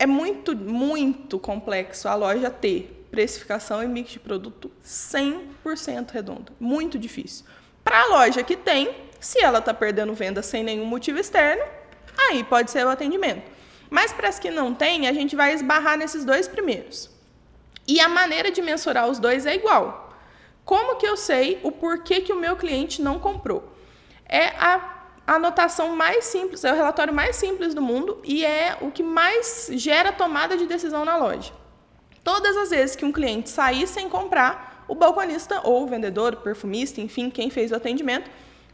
é 0.00 0.06
muito, 0.06 0.56
muito 0.56 1.38
complexo 1.38 2.08
a 2.08 2.14
loja 2.14 2.50
ter 2.50 3.06
precificação 3.10 3.82
e 3.82 3.86
mix 3.86 4.12
de 4.12 4.18
produto 4.18 4.72
100% 4.82 6.10
redondo. 6.10 6.54
Muito 6.58 6.98
difícil. 6.98 7.44
Para 7.84 8.00
a 8.00 8.06
loja 8.06 8.42
que 8.42 8.56
tem, 8.56 8.96
se 9.20 9.44
ela 9.44 9.58
está 9.58 9.74
perdendo 9.74 10.14
venda 10.14 10.42
sem 10.42 10.64
nenhum 10.64 10.86
motivo 10.86 11.18
externo, 11.18 11.62
aí 12.16 12.42
pode 12.42 12.70
ser 12.70 12.86
o 12.86 12.88
atendimento. 12.88 13.42
Mas 13.90 14.10
para 14.10 14.30
as 14.30 14.38
que 14.38 14.50
não 14.50 14.72
tem, 14.72 15.06
a 15.06 15.12
gente 15.12 15.36
vai 15.36 15.52
esbarrar 15.52 15.98
nesses 15.98 16.24
dois 16.24 16.48
primeiros. 16.48 17.10
E 17.86 18.00
a 18.00 18.08
maneira 18.08 18.50
de 18.50 18.62
mensurar 18.62 19.06
os 19.06 19.18
dois 19.18 19.44
é 19.44 19.54
igual. 19.54 20.16
Como 20.64 20.96
que 20.96 21.06
eu 21.06 21.16
sei 21.16 21.60
o 21.62 21.70
porquê 21.70 22.22
que 22.22 22.32
o 22.32 22.40
meu 22.40 22.56
cliente 22.56 23.02
não 23.02 23.18
comprou? 23.18 23.70
É 24.24 24.46
a 24.46 24.99
anotação 25.34 25.94
mais 25.94 26.24
simples, 26.24 26.64
é 26.64 26.72
o 26.72 26.76
relatório 26.76 27.14
mais 27.14 27.36
simples 27.36 27.74
do 27.74 27.80
mundo 27.80 28.20
e 28.24 28.44
é 28.44 28.76
o 28.80 28.90
que 28.90 29.02
mais 29.02 29.70
gera 29.74 30.12
tomada 30.12 30.56
de 30.56 30.66
decisão 30.66 31.04
na 31.04 31.16
loja. 31.16 31.52
Todas 32.24 32.56
as 32.56 32.70
vezes 32.70 32.96
que 32.96 33.04
um 33.04 33.12
cliente 33.12 33.48
sair 33.48 33.86
sem 33.86 34.08
comprar, 34.08 34.84
o 34.88 34.94
balconista 34.94 35.60
ou 35.62 35.84
o 35.84 35.86
vendedor, 35.86 36.34
o 36.34 36.36
perfumista, 36.38 37.00
enfim, 37.00 37.30
quem 37.30 37.48
fez 37.48 37.70
o 37.70 37.76
atendimento, 37.76 38.28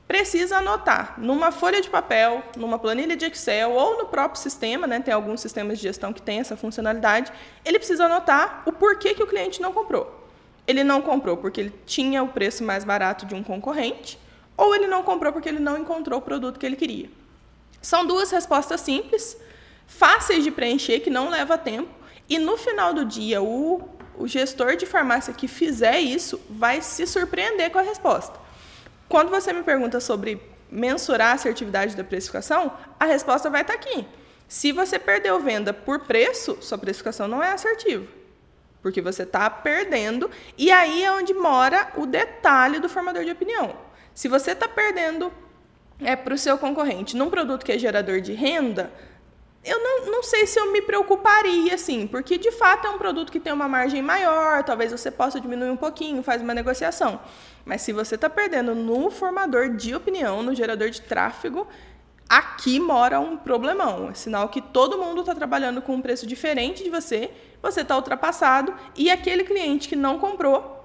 precisa 0.09 0.59
anotar 0.59 1.15
numa 1.19 1.53
folha 1.53 1.81
de 1.81 1.91
papel, 1.91 2.43
numa 2.57 2.79
planilha 2.79 3.17
de 3.17 3.27
Excel 3.27 3.73
ou 3.73 3.99
no 3.99 4.07
próprio 4.07 4.41
sistema, 4.41 4.87
né? 4.87 5.01
Tem 5.01 5.13
alguns 5.13 5.41
sistemas 5.41 5.79
de 5.79 5.83
gestão 5.83 6.13
que 6.13 6.23
têm 6.23 6.39
essa 6.39 6.57
funcionalidade. 6.57 7.31
Ele 7.65 7.79
precisa 7.79 8.07
anotar 8.07 8.63
o 8.65 8.73
porquê 8.73 9.15
que 9.15 9.23
o 9.23 9.27
cliente 9.27 9.61
não 9.61 9.73
comprou. 9.73 10.25
Ele 10.67 10.83
não 10.83 11.03
comprou 11.03 11.37
porque 11.37 11.61
ele 11.61 11.75
tinha 11.85 12.23
o 12.23 12.29
preço 12.29 12.65
mais 12.65 12.85
barato 12.85 13.27
de 13.27 13.35
um 13.35 13.43
concorrente, 13.43 14.19
ou 14.57 14.75
ele 14.75 14.87
não 14.87 15.03
comprou 15.03 15.33
porque 15.33 15.49
ele 15.49 15.61
não 15.61 15.77
encontrou 15.77 16.19
o 16.19 16.23
produto 16.23 16.59
que 16.59 16.67
ele 16.67 16.77
queria. 16.77 17.11
São 17.83 18.07
duas 18.07 18.31
respostas 18.31 18.81
simples, 18.81 19.37
fáceis 19.87 20.43
de 20.43 20.51
preencher, 20.51 21.01
que 21.01 21.11
não 21.11 21.29
leva 21.29 21.59
tempo, 21.59 21.91
e 22.29 22.39
no 22.39 22.57
final 22.57 22.93
do 22.93 23.05
dia 23.05 23.41
o, 23.43 23.89
o 24.17 24.27
gestor 24.27 24.77
de 24.77 24.87
farmácia 24.87 25.33
que 25.33 25.47
fizer 25.47 26.01
isso 26.01 26.41
vai 26.49 26.81
se 26.81 27.07
surpreender 27.07 27.71
com 27.71 27.79
a 27.79 27.83
resposta. 27.83 28.39
Quando 29.09 29.31
você 29.31 29.53
me 29.53 29.63
pergunta 29.63 30.01
sobre 30.01 30.41
mensurar 30.71 31.31
a 31.31 31.35
assertividade 31.35 31.95
da 31.95 32.03
precificação, 32.03 32.73
a 32.99 33.05
resposta 33.05 33.49
vai 33.49 33.61
estar 33.61 33.75
aqui. 33.75 34.05
Se 34.49 34.73
você 34.73 34.99
perdeu 34.99 35.41
venda 35.41 35.73
por 35.73 36.01
preço, 36.01 36.59
sua 36.61 36.79
precificação 36.79 37.29
não 37.29 37.43
é 37.43 37.53
assertiva. 37.53 38.07
Porque 38.83 39.01
você 39.01 39.25
está 39.25 39.49
perdendo, 39.51 40.31
e 40.57 40.71
aí 40.71 41.03
é 41.03 41.13
onde 41.13 41.35
mora 41.35 41.93
o 41.97 42.07
detalhe 42.07 42.79
do 42.79 42.89
formador 42.89 43.25
de 43.25 43.31
opinião. 43.31 43.77
Se 44.17 44.29
você 44.29 44.53
está 44.53 44.67
perdendo 44.67 45.31
é, 46.01 46.17
para 46.17 46.33
o 46.33 46.39
seu 46.39 46.57
concorrente 46.57 47.15
num 47.15 47.29
produto 47.29 47.67
que 47.67 47.73
é 47.73 47.79
gerador 47.79 48.23
de 48.23 48.33
renda, 48.33 48.91
eu 49.63 49.79
não, 49.79 50.11
não 50.11 50.23
sei 50.23 50.47
se 50.47 50.59
eu 50.59 50.73
me 50.73 50.81
preocuparia, 50.81 51.75
assim, 51.75 52.07
porque 52.07 52.39
de 52.39 52.51
fato 52.51 52.87
é 52.87 52.91
um 52.91 52.97
produto 52.97 53.31
que 53.31 53.39
tem 53.39 53.53
uma 53.53 53.69
margem 53.69 54.01
maior, 54.01 54.65
talvez 54.65 54.91
você 54.91 55.11
possa 55.11 55.39
diminuir 55.39 55.69
um 55.69 55.77
pouquinho, 55.77 56.23
faz 56.23 56.41
uma 56.41 56.55
negociação. 56.55 57.21
Mas 57.63 57.83
se 57.83 57.93
você 57.93 58.15
está 58.15 58.31
perdendo 58.31 58.75
no 58.75 59.11
formador 59.11 59.77
de 59.77 59.95
opinião, 59.95 60.43
no 60.43 60.55
gerador 60.55 60.89
de 60.89 61.03
tráfego, 61.03 61.67
aqui 62.27 62.81
mora 62.81 63.21
um 63.21 63.37
problemão. 63.37 64.09
É 64.09 64.15
sinal 64.15 64.49
que 64.49 64.63
todo 64.63 64.97
mundo 64.97 65.21
está 65.21 65.35
trabalhando 65.35 65.83
com 65.83 65.95
um 65.95 66.01
preço 66.01 66.27
diferente 66.27 66.83
de 66.83 66.89
você, 66.89 67.31
você 67.61 67.83
está 67.83 67.95
ultrapassado 67.95 68.75
e 68.97 69.11
aquele 69.11 69.45
cliente 69.45 69.91
que 69.91 69.97
não 69.97 70.19
comprou, 70.19 70.76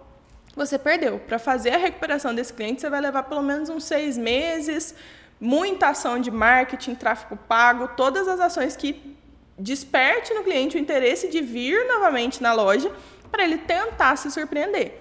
você 0.56 0.78
perdeu. 0.78 1.20
Para 1.20 1.40
fazer 1.40 1.72
a 1.72 1.78
recuperação 1.78 2.34
desse 2.34 2.54
cliente, 2.54 2.82
você 2.82 2.90
vai 2.90 3.02
levar 3.02 3.24
pelo 3.24 3.42
menos 3.42 3.70
uns 3.70 3.84
seis 3.84 4.18
meses, 4.18 4.94
muita 5.40 5.90
ação 5.90 6.20
de 6.20 6.30
marketing, 6.30 6.96
tráfego 6.96 7.38
pago, 7.48 7.90
todas 7.96 8.28
as 8.28 8.40
ações 8.40 8.76
que 8.76 9.18
desperte 9.58 10.34
no 10.34 10.44
cliente 10.44 10.76
o 10.76 10.80
interesse 10.80 11.30
de 11.30 11.42
vir 11.42 11.88
novamente 11.88 12.42
na 12.42 12.54
loja 12.54 12.92
para 13.32 13.44
ele 13.44 13.58
tentar 13.58 14.16
se 14.16 14.30
surpreender. 14.32 15.00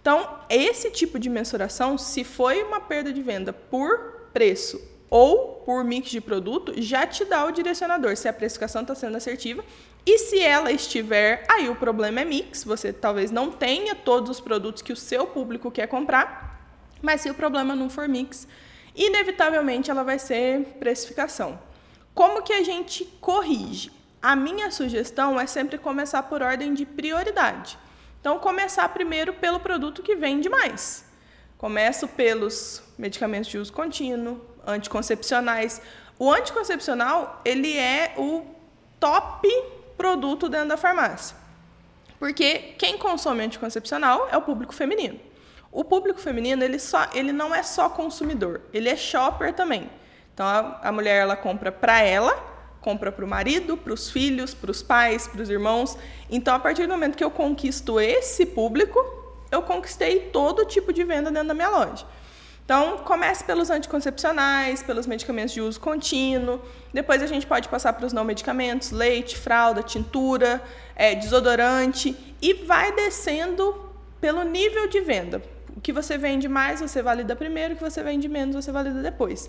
Então, 0.00 0.40
esse 0.48 0.90
tipo 0.90 1.18
de 1.18 1.28
mensuração, 1.28 1.98
se 1.98 2.24
foi 2.24 2.62
uma 2.62 2.80
perda 2.80 3.12
de 3.12 3.22
venda 3.22 3.52
por 3.52 4.28
preço 4.32 4.80
ou 5.10 5.62
por 5.64 5.84
mix 5.84 6.10
de 6.10 6.20
produto, 6.20 6.72
já 6.80 7.06
te 7.06 7.24
dá 7.24 7.44
o 7.44 7.50
direcionador 7.50 8.16
se 8.16 8.28
a 8.28 8.32
precificação 8.32 8.82
está 8.82 8.94
sendo 8.94 9.16
assertiva. 9.16 9.64
E 10.06 10.18
se 10.18 10.40
ela 10.40 10.72
estiver, 10.72 11.44
aí 11.48 11.68
o 11.68 11.76
problema 11.76 12.20
é 12.20 12.24
mix. 12.24 12.64
Você 12.64 12.92
talvez 12.92 13.30
não 13.30 13.50
tenha 13.50 13.94
todos 13.94 14.30
os 14.30 14.40
produtos 14.40 14.82
que 14.82 14.92
o 14.92 14.96
seu 14.96 15.26
público 15.26 15.70
quer 15.70 15.86
comprar, 15.86 16.66
mas 17.02 17.20
se 17.20 17.30
o 17.30 17.34
problema 17.34 17.76
não 17.76 17.90
for 17.90 18.08
mix, 18.08 18.48
inevitavelmente 18.94 19.90
ela 19.90 20.02
vai 20.02 20.18
ser 20.18 20.64
precificação. 20.78 21.60
Como 22.14 22.42
que 22.42 22.52
a 22.52 22.62
gente 22.62 23.04
corrige? 23.20 23.92
A 24.20 24.34
minha 24.34 24.70
sugestão 24.70 25.38
é 25.38 25.46
sempre 25.46 25.78
começar 25.78 26.24
por 26.24 26.42
ordem 26.42 26.74
de 26.74 26.84
prioridade. 26.84 27.78
Então, 28.20 28.40
começar 28.40 28.88
primeiro 28.88 29.32
pelo 29.32 29.60
produto 29.60 30.02
que 30.02 30.16
vende 30.16 30.48
mais. 30.48 31.04
Começo 31.56 32.08
pelos 32.08 32.82
medicamentos 32.98 33.48
de 33.48 33.58
uso 33.58 33.72
contínuo, 33.72 34.40
anticoncepcionais. 34.66 35.80
O 36.18 36.32
anticoncepcional, 36.32 37.40
ele 37.44 37.76
é 37.76 38.14
o 38.16 38.44
top 38.98 39.48
produto 39.98 40.48
dentro 40.48 40.68
da 40.68 40.76
farmácia. 40.78 41.36
Porque 42.18 42.74
quem 42.78 42.96
consome 42.96 43.44
anticoncepcional 43.44 44.28
é 44.30 44.36
o 44.36 44.42
público 44.42 44.74
feminino. 44.74 45.20
O 45.70 45.84
público 45.84 46.18
feminino, 46.18 46.64
ele, 46.64 46.78
só, 46.78 47.06
ele 47.12 47.32
não 47.32 47.54
é 47.54 47.62
só 47.62 47.90
consumidor, 47.90 48.62
ele 48.72 48.88
é 48.88 48.96
shopper 48.96 49.52
também. 49.52 49.90
Então, 50.32 50.46
a, 50.46 50.80
a 50.84 50.92
mulher, 50.92 51.20
ela 51.20 51.36
compra 51.36 51.70
para 51.70 52.00
ela, 52.00 52.32
compra 52.80 53.12
para 53.12 53.24
o 53.24 53.28
marido, 53.28 53.76
para 53.76 53.92
os 53.92 54.10
filhos, 54.10 54.54
para 54.54 54.70
os 54.70 54.82
pais, 54.82 55.28
para 55.28 55.42
os 55.42 55.50
irmãos. 55.50 55.98
Então, 56.30 56.54
a 56.54 56.58
partir 56.58 56.86
do 56.86 56.92
momento 56.92 57.16
que 57.16 57.24
eu 57.24 57.30
conquisto 57.30 58.00
esse 58.00 58.46
público, 58.46 58.98
eu 59.50 59.62
conquistei 59.62 60.20
todo 60.32 60.64
tipo 60.64 60.92
de 60.92 61.04
venda 61.04 61.30
dentro 61.30 61.48
da 61.48 61.54
minha 61.54 61.68
loja. 61.68 62.06
Então, 62.68 62.98
comece 62.98 63.42
pelos 63.44 63.70
anticoncepcionais, 63.70 64.82
pelos 64.82 65.06
medicamentos 65.06 65.54
de 65.54 65.60
uso 65.62 65.80
contínuo. 65.80 66.60
Depois 66.92 67.22
a 67.22 67.26
gente 67.26 67.46
pode 67.46 67.66
passar 67.66 67.94
para 67.94 68.04
os 68.04 68.12
não 68.12 68.24
medicamentos, 68.24 68.90
leite, 68.90 69.38
fralda, 69.38 69.82
tintura, 69.82 70.62
é, 70.94 71.14
desodorante 71.14 72.14
e 72.42 72.52
vai 72.52 72.94
descendo 72.94 73.74
pelo 74.20 74.42
nível 74.42 74.86
de 74.86 75.00
venda. 75.00 75.42
O 75.74 75.80
que 75.80 75.94
você 75.94 76.18
vende 76.18 76.46
mais, 76.46 76.82
você 76.82 77.00
valida 77.00 77.34
primeiro, 77.34 77.72
o 77.72 77.76
que 77.78 77.82
você 77.82 78.02
vende 78.02 78.28
menos, 78.28 78.54
você 78.54 78.70
valida 78.70 79.00
depois. 79.00 79.48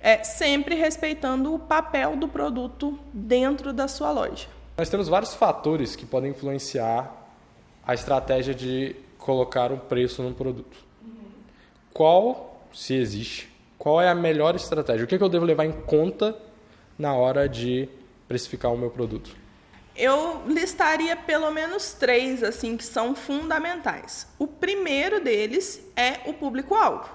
É, 0.00 0.24
sempre 0.24 0.74
respeitando 0.74 1.54
o 1.54 1.60
papel 1.60 2.16
do 2.16 2.26
produto 2.26 2.98
dentro 3.12 3.72
da 3.72 3.86
sua 3.86 4.10
loja. 4.10 4.48
Nós 4.76 4.88
temos 4.88 5.06
vários 5.06 5.34
fatores 5.34 5.94
que 5.94 6.04
podem 6.04 6.32
influenciar 6.32 7.14
a 7.86 7.94
estratégia 7.94 8.52
de 8.52 8.96
colocar 9.18 9.70
um 9.70 9.78
preço 9.78 10.20
num 10.20 10.32
produto. 10.32 10.84
Qual, 11.94 12.45
se 12.76 12.94
existe, 12.94 13.50
qual 13.78 14.02
é 14.02 14.10
a 14.10 14.14
melhor 14.14 14.54
estratégia? 14.54 15.04
O 15.04 15.08
que, 15.08 15.16
que 15.16 15.24
eu 15.24 15.30
devo 15.30 15.46
levar 15.46 15.64
em 15.64 15.72
conta 15.72 16.36
na 16.98 17.14
hora 17.14 17.48
de 17.48 17.88
precificar 18.28 18.70
o 18.70 18.76
meu 18.76 18.90
produto? 18.90 19.34
Eu 19.96 20.42
listaria 20.46 21.16
pelo 21.16 21.50
menos 21.50 21.94
três 21.94 22.42
assim 22.42 22.76
que 22.76 22.84
são 22.84 23.14
fundamentais. 23.14 24.28
O 24.38 24.46
primeiro 24.46 25.24
deles 25.24 25.82
é 25.96 26.20
o 26.26 26.34
público-alvo. 26.34 27.08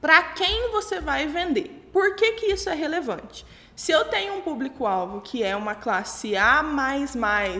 Para 0.00 0.22
quem 0.22 0.70
você 0.70 1.00
vai 1.00 1.26
vender? 1.26 1.88
Por 1.92 2.14
que, 2.14 2.32
que 2.32 2.46
isso 2.46 2.70
é 2.70 2.74
relevante? 2.74 3.44
Se 3.74 3.90
eu 3.90 4.04
tenho 4.04 4.34
um 4.34 4.40
público-alvo 4.40 5.20
que 5.20 5.42
é 5.42 5.56
uma 5.56 5.74
classe 5.74 6.36
A 6.36 6.62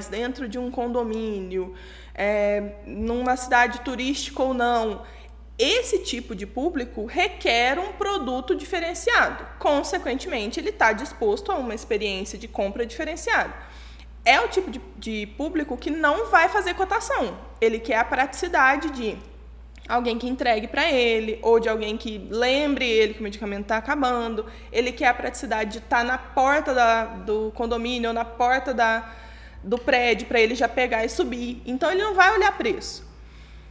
dentro 0.08 0.48
de 0.48 0.60
um 0.60 0.70
condomínio, 0.70 1.74
é, 2.14 2.74
numa 2.86 3.36
cidade 3.36 3.80
turística 3.80 4.40
ou 4.42 4.54
não, 4.54 5.02
esse 5.62 5.98
tipo 5.98 6.34
de 6.34 6.46
público 6.46 7.04
requer 7.04 7.78
um 7.78 7.92
produto 7.92 8.54
diferenciado. 8.54 9.46
Consequentemente, 9.58 10.58
ele 10.58 10.70
está 10.70 10.94
disposto 10.94 11.52
a 11.52 11.56
uma 11.56 11.74
experiência 11.74 12.38
de 12.38 12.48
compra 12.48 12.86
diferenciada. 12.86 13.52
É 14.24 14.40
o 14.40 14.48
tipo 14.48 14.70
de, 14.70 14.80
de, 14.96 15.26
público 15.36 15.76
que 15.76 15.90
não 15.90 16.30
vai 16.30 16.48
fazer 16.48 16.72
cotação. 16.72 17.36
Ele 17.60 17.78
quer 17.78 17.98
a 17.98 18.04
praticidade 18.04 18.90
de 18.90 19.18
alguém 19.86 20.18
que 20.18 20.26
entregue 20.26 20.66
para 20.66 20.90
ele, 20.90 21.38
ou 21.42 21.60
de 21.60 21.68
alguém 21.68 21.98
que 21.98 22.26
lembre 22.30 22.88
ele 22.88 23.12
que 23.12 23.20
o 23.20 23.22
medicamento 23.22 23.62
está 23.62 23.76
acabando. 23.76 24.46
Ele 24.72 24.92
quer 24.92 25.08
a 25.08 25.14
praticidade 25.14 25.72
de 25.72 25.78
estar 25.78 25.98
tá 25.98 26.04
na 26.04 26.16
porta 26.16 26.72
da, 26.72 27.04
do 27.04 27.52
condomínio 27.54 28.08
ou 28.08 28.14
na 28.14 28.24
porta 28.24 28.72
da, 28.72 29.12
do 29.62 29.76
prédio 29.76 30.26
para 30.26 30.40
ele 30.40 30.54
já 30.54 30.68
pegar 30.68 31.04
e 31.04 31.08
subir. 31.10 31.60
Então, 31.66 31.90
ele 31.90 32.02
não 32.02 32.14
vai 32.14 32.34
olhar 32.34 32.56
preço. 32.56 33.09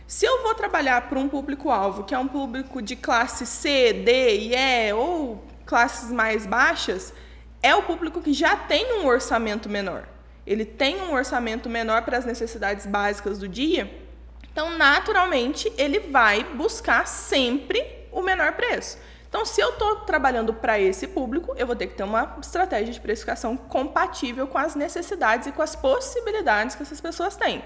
Se 0.10 0.26
eu 0.26 0.42
vou 0.42 0.56
trabalhar 0.56 1.08
para 1.08 1.20
um 1.20 1.30
público-alvo 1.30 2.04
que 2.04 2.16
é 2.16 2.18
um 2.18 2.28
público 2.28 2.82
de 2.82 2.96
classe 2.96 3.46
C, 3.46 3.94
D 3.94 4.38
e 4.40 4.56
E 4.56 4.92
ou 4.92 5.46
classes 5.68 6.12
mais 6.12 6.48
baixas, 6.48 7.14
é 7.62 7.76
o 7.76 7.84
público 7.84 8.20
que 8.20 8.34
já 8.34 8.56
tem 8.56 8.92
um 9.00 9.06
orçamento 9.06 9.70
menor. 9.70 10.08
Ele 10.48 10.66
tem 10.66 11.00
um 11.00 11.14
orçamento 11.14 11.70
menor 11.70 12.02
para 12.02 12.18
as 12.18 12.26
necessidades 12.26 12.88
básicas 12.88 13.38
do 13.38 13.48
dia, 13.48 14.04
então 14.52 14.76
naturalmente 14.80 15.72
ele 15.78 16.00
vai 16.00 16.44
buscar 16.44 17.06
sempre 17.06 18.08
o 18.12 18.24
menor 18.24 18.54
preço. 18.54 18.98
Então, 19.30 19.46
se 19.46 19.62
eu 19.62 19.70
estou 19.70 19.98
trabalhando 19.98 20.56
para 20.56 20.80
esse 20.80 21.06
público, 21.06 21.54
eu 21.56 21.68
vou 21.68 21.76
ter 21.76 21.86
que 21.86 21.94
ter 21.94 22.02
uma 22.02 22.36
estratégia 22.42 22.92
de 22.92 23.00
precificação 23.00 23.56
compatível 23.56 24.48
com 24.48 24.58
as 24.58 24.74
necessidades 24.74 25.46
e 25.46 25.52
com 25.52 25.62
as 25.62 25.76
possibilidades 25.76 26.76
que 26.76 26.82
essas 26.82 27.00
pessoas 27.00 27.36
têm. 27.36 27.64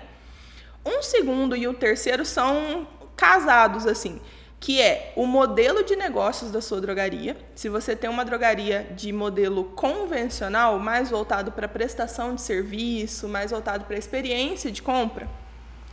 Um 0.86 1.02
segundo 1.02 1.56
e 1.56 1.68
o 1.68 1.74
terceiro 1.74 2.26
são 2.26 2.88
casados, 3.16 3.86
assim, 3.86 4.20
que 4.60 4.82
é 4.82 5.14
o 5.16 5.26
modelo 5.26 5.84
de 5.84 5.96
negócios 5.96 6.52
da 6.52 6.62
sua 6.62 6.82
drogaria. 6.82 7.38
Se 7.56 7.70
você 7.70 7.96
tem 7.96 8.10
uma 8.10 8.26
drogaria 8.26 8.88
de 8.96 9.12
modelo 9.12 9.66
convencional, 9.76 10.80
mais 10.80 11.10
voltado 11.10 11.52
para 11.52 11.68
prestação 11.68 12.36
de 12.36 12.42
serviço, 12.42 13.28
mais 13.28 13.52
voltado 13.52 13.86
para 13.86 13.98
experiência 13.98 14.72
de 14.72 14.82
compra, 14.82 15.28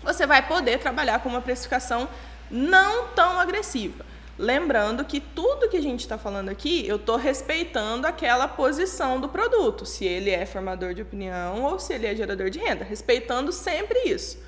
você 0.02 0.26
vai 0.26 0.46
poder 0.46 0.78
trabalhar 0.78 1.20
com 1.20 1.28
uma 1.28 1.40
precificação 1.40 2.08
não 2.50 3.08
tão 3.08 3.38
agressiva. 3.38 4.04
Lembrando 4.38 5.04
que 5.04 5.20
tudo 5.20 5.68
que 5.68 5.76
a 5.76 5.82
gente 5.82 6.00
está 6.00 6.16
falando 6.16 6.48
aqui, 6.48 6.86
eu 6.88 6.96
estou 6.96 7.16
respeitando 7.16 8.06
aquela 8.06 8.48
posição 8.48 9.20
do 9.20 9.28
produto, 9.28 9.84
se 9.84 10.06
ele 10.06 10.30
é 10.30 10.46
formador 10.46 10.94
de 10.94 11.02
opinião 11.02 11.62
ou 11.62 11.78
se 11.78 11.92
ele 11.92 12.06
é 12.06 12.14
gerador 12.16 12.48
de 12.48 12.58
renda, 12.58 12.82
respeitando 12.84 13.52
sempre 13.52 13.98
isso. 14.06 14.38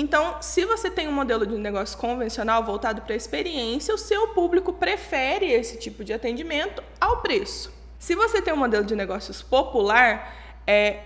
Então, 0.00 0.36
se 0.40 0.64
você 0.64 0.88
tem 0.88 1.08
um 1.08 1.12
modelo 1.12 1.44
de 1.44 1.58
negócio 1.58 1.98
convencional 1.98 2.62
voltado 2.62 3.02
para 3.02 3.14
a 3.14 3.16
experiência, 3.16 3.92
o 3.92 3.98
seu 3.98 4.28
público 4.28 4.72
prefere 4.72 5.50
esse 5.50 5.76
tipo 5.76 6.04
de 6.04 6.12
atendimento 6.12 6.80
ao 7.00 7.16
preço. 7.16 7.74
Se 7.98 8.14
você 8.14 8.40
tem 8.40 8.54
um 8.54 8.58
modelo 8.58 8.84
de 8.84 8.94
negócios 8.94 9.42
popular, 9.42 10.32
é, 10.64 11.00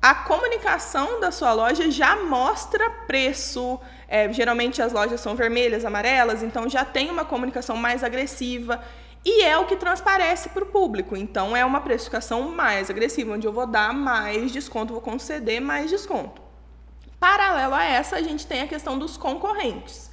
a 0.00 0.14
comunicação 0.14 1.18
da 1.18 1.32
sua 1.32 1.52
loja 1.52 1.90
já 1.90 2.14
mostra 2.14 2.88
preço. 2.88 3.80
É, 4.06 4.32
geralmente 4.32 4.80
as 4.80 4.92
lojas 4.92 5.20
são 5.20 5.34
vermelhas, 5.34 5.84
amarelas, 5.84 6.40
então 6.40 6.68
já 6.68 6.84
tem 6.84 7.10
uma 7.10 7.24
comunicação 7.24 7.76
mais 7.76 8.04
agressiva 8.04 8.80
e 9.24 9.42
é 9.42 9.58
o 9.58 9.66
que 9.66 9.74
transparece 9.74 10.50
para 10.50 10.62
o 10.62 10.68
público. 10.68 11.16
Então 11.16 11.56
é 11.56 11.64
uma 11.64 11.80
precificação 11.80 12.42
mais 12.42 12.90
agressiva, 12.90 13.32
onde 13.32 13.44
eu 13.44 13.52
vou 13.52 13.66
dar 13.66 13.92
mais 13.92 14.52
desconto, 14.52 14.92
vou 14.92 15.02
conceder 15.02 15.60
mais 15.60 15.90
desconto. 15.90 16.45
Paralelo 17.26 17.74
a 17.74 17.82
essa, 17.82 18.14
a 18.14 18.22
gente 18.22 18.46
tem 18.46 18.60
a 18.60 18.68
questão 18.68 18.96
dos 18.96 19.16
concorrentes. 19.16 20.12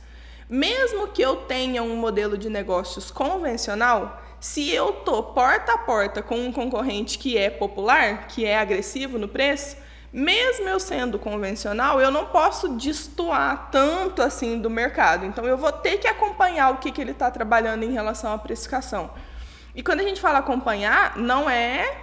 Mesmo 0.49 1.10
que 1.10 1.21
eu 1.21 1.36
tenha 1.36 1.84
um 1.84 1.95
modelo 1.95 2.36
de 2.36 2.49
negócios 2.49 3.12
convencional, 3.12 4.19
se 4.39 4.71
eu 4.71 4.91
tô 4.91 5.21
porta 5.21 5.73
a 5.73 5.78
porta 5.78 6.23
com 6.23 6.36
um 6.36 6.52
concorrente 6.52 7.19
que 7.19 7.38
é 7.38 7.52
popular, 7.52 8.26
que 8.26 8.43
é 8.47 8.58
agressivo 8.58 9.19
no 9.19 9.28
preço, 9.28 9.78
mesmo 10.12 10.67
eu 10.67 10.80
sendo 10.80 11.19
convencional, 11.19 12.02
eu 12.02 12.10
não 12.10 12.26
posso 12.26 12.69
destoar 12.69 13.69
tanto 13.71 14.23
assim 14.23 14.60
do 14.60 14.67
mercado. 14.67 15.23
Então 15.23 15.45
eu 15.45 15.56
vou 15.56 15.71
ter 15.71 15.99
que 15.99 16.08
acompanhar 16.08 16.71
o 16.71 16.78
que, 16.78 16.91
que 16.91 16.99
ele 16.99 17.12
está 17.12 17.30
trabalhando 17.30 17.84
em 17.84 17.91
relação 17.91 18.34
à 18.34 18.39
precificação. 18.39 19.12
E 19.76 19.84
quando 19.84 19.99
a 19.99 20.04
gente 20.04 20.19
fala 20.19 20.39
acompanhar, 20.39 21.15
não 21.15 21.47
é 21.47 22.03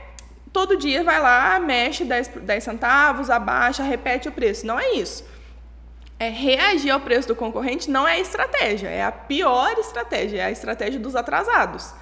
todo 0.52 0.76
dia 0.76 1.02
vai 1.04 1.20
lá, 1.20 1.58
mexe 1.58 2.04
10, 2.04 2.28
10 2.28 2.64
centavos, 2.64 3.30
abaixa, 3.30 3.82
repete 3.82 4.28
o 4.28 4.32
preço. 4.32 4.66
Não 4.66 4.78
é 4.78 4.92
isso. 4.92 5.24
É 6.18 6.28
reagir 6.28 6.90
ao 6.90 7.00
preço 7.00 7.28
do 7.28 7.36
concorrente 7.36 7.90
não 7.90 8.06
é 8.06 8.20
estratégia, 8.20 8.88
é 8.88 9.02
a 9.02 9.10
pior 9.10 9.78
estratégia, 9.78 10.42
é 10.42 10.44
a 10.44 10.50
estratégia 10.50 11.00
dos 11.00 11.16
atrasados. 11.16 11.94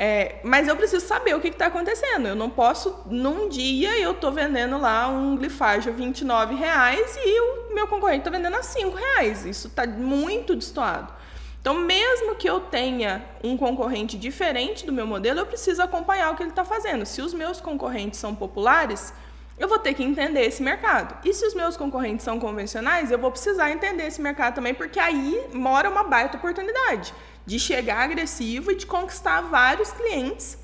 É, 0.00 0.36
mas 0.44 0.68
eu 0.68 0.76
preciso 0.76 1.04
saber 1.04 1.34
o 1.34 1.40
que 1.40 1.48
está 1.48 1.66
acontecendo. 1.66 2.28
Eu 2.28 2.36
não 2.36 2.48
posso, 2.48 3.02
num 3.06 3.48
dia, 3.48 3.98
eu 3.98 4.12
estou 4.12 4.30
vendendo 4.30 4.78
lá 4.78 5.08
um 5.08 5.36
glifágio 5.36 5.92
a 5.92 5.96
29 5.96 6.54
reais 6.54 7.18
e 7.18 7.40
o 7.40 7.74
meu 7.74 7.88
concorrente 7.88 8.20
está 8.20 8.30
vendendo 8.30 8.54
a 8.54 8.62
5 8.62 8.96
reais. 8.96 9.44
Isso 9.44 9.66
está 9.66 9.84
muito 9.84 10.54
destoado. 10.54 11.12
Então, 11.60 11.74
mesmo 11.74 12.36
que 12.36 12.48
eu 12.48 12.60
tenha 12.60 13.24
um 13.42 13.56
concorrente 13.56 14.16
diferente 14.16 14.86
do 14.86 14.92
meu 14.92 15.06
modelo, 15.06 15.40
eu 15.40 15.46
preciso 15.46 15.82
acompanhar 15.82 16.32
o 16.32 16.36
que 16.36 16.42
ele 16.42 16.50
está 16.50 16.64
fazendo. 16.64 17.04
Se 17.04 17.20
os 17.20 17.34
meus 17.34 17.60
concorrentes 17.60 18.18
são 18.18 18.34
populares, 18.34 19.12
eu 19.58 19.68
vou 19.68 19.78
ter 19.78 19.92
que 19.94 20.04
entender 20.04 20.42
esse 20.42 20.62
mercado. 20.62 21.18
E 21.24 21.34
se 21.34 21.44
os 21.44 21.54
meus 21.54 21.76
concorrentes 21.76 22.24
são 22.24 22.38
convencionais, 22.38 23.10
eu 23.10 23.18
vou 23.18 23.30
precisar 23.30 23.70
entender 23.70 24.06
esse 24.06 24.20
mercado 24.20 24.54
também, 24.54 24.72
porque 24.72 25.00
aí 25.00 25.48
mora 25.52 25.90
uma 25.90 26.04
baita 26.04 26.36
oportunidade 26.36 27.12
de 27.44 27.58
chegar 27.58 28.04
agressivo 28.04 28.70
e 28.70 28.76
de 28.76 28.86
conquistar 28.86 29.40
vários 29.42 29.90
clientes 29.92 30.58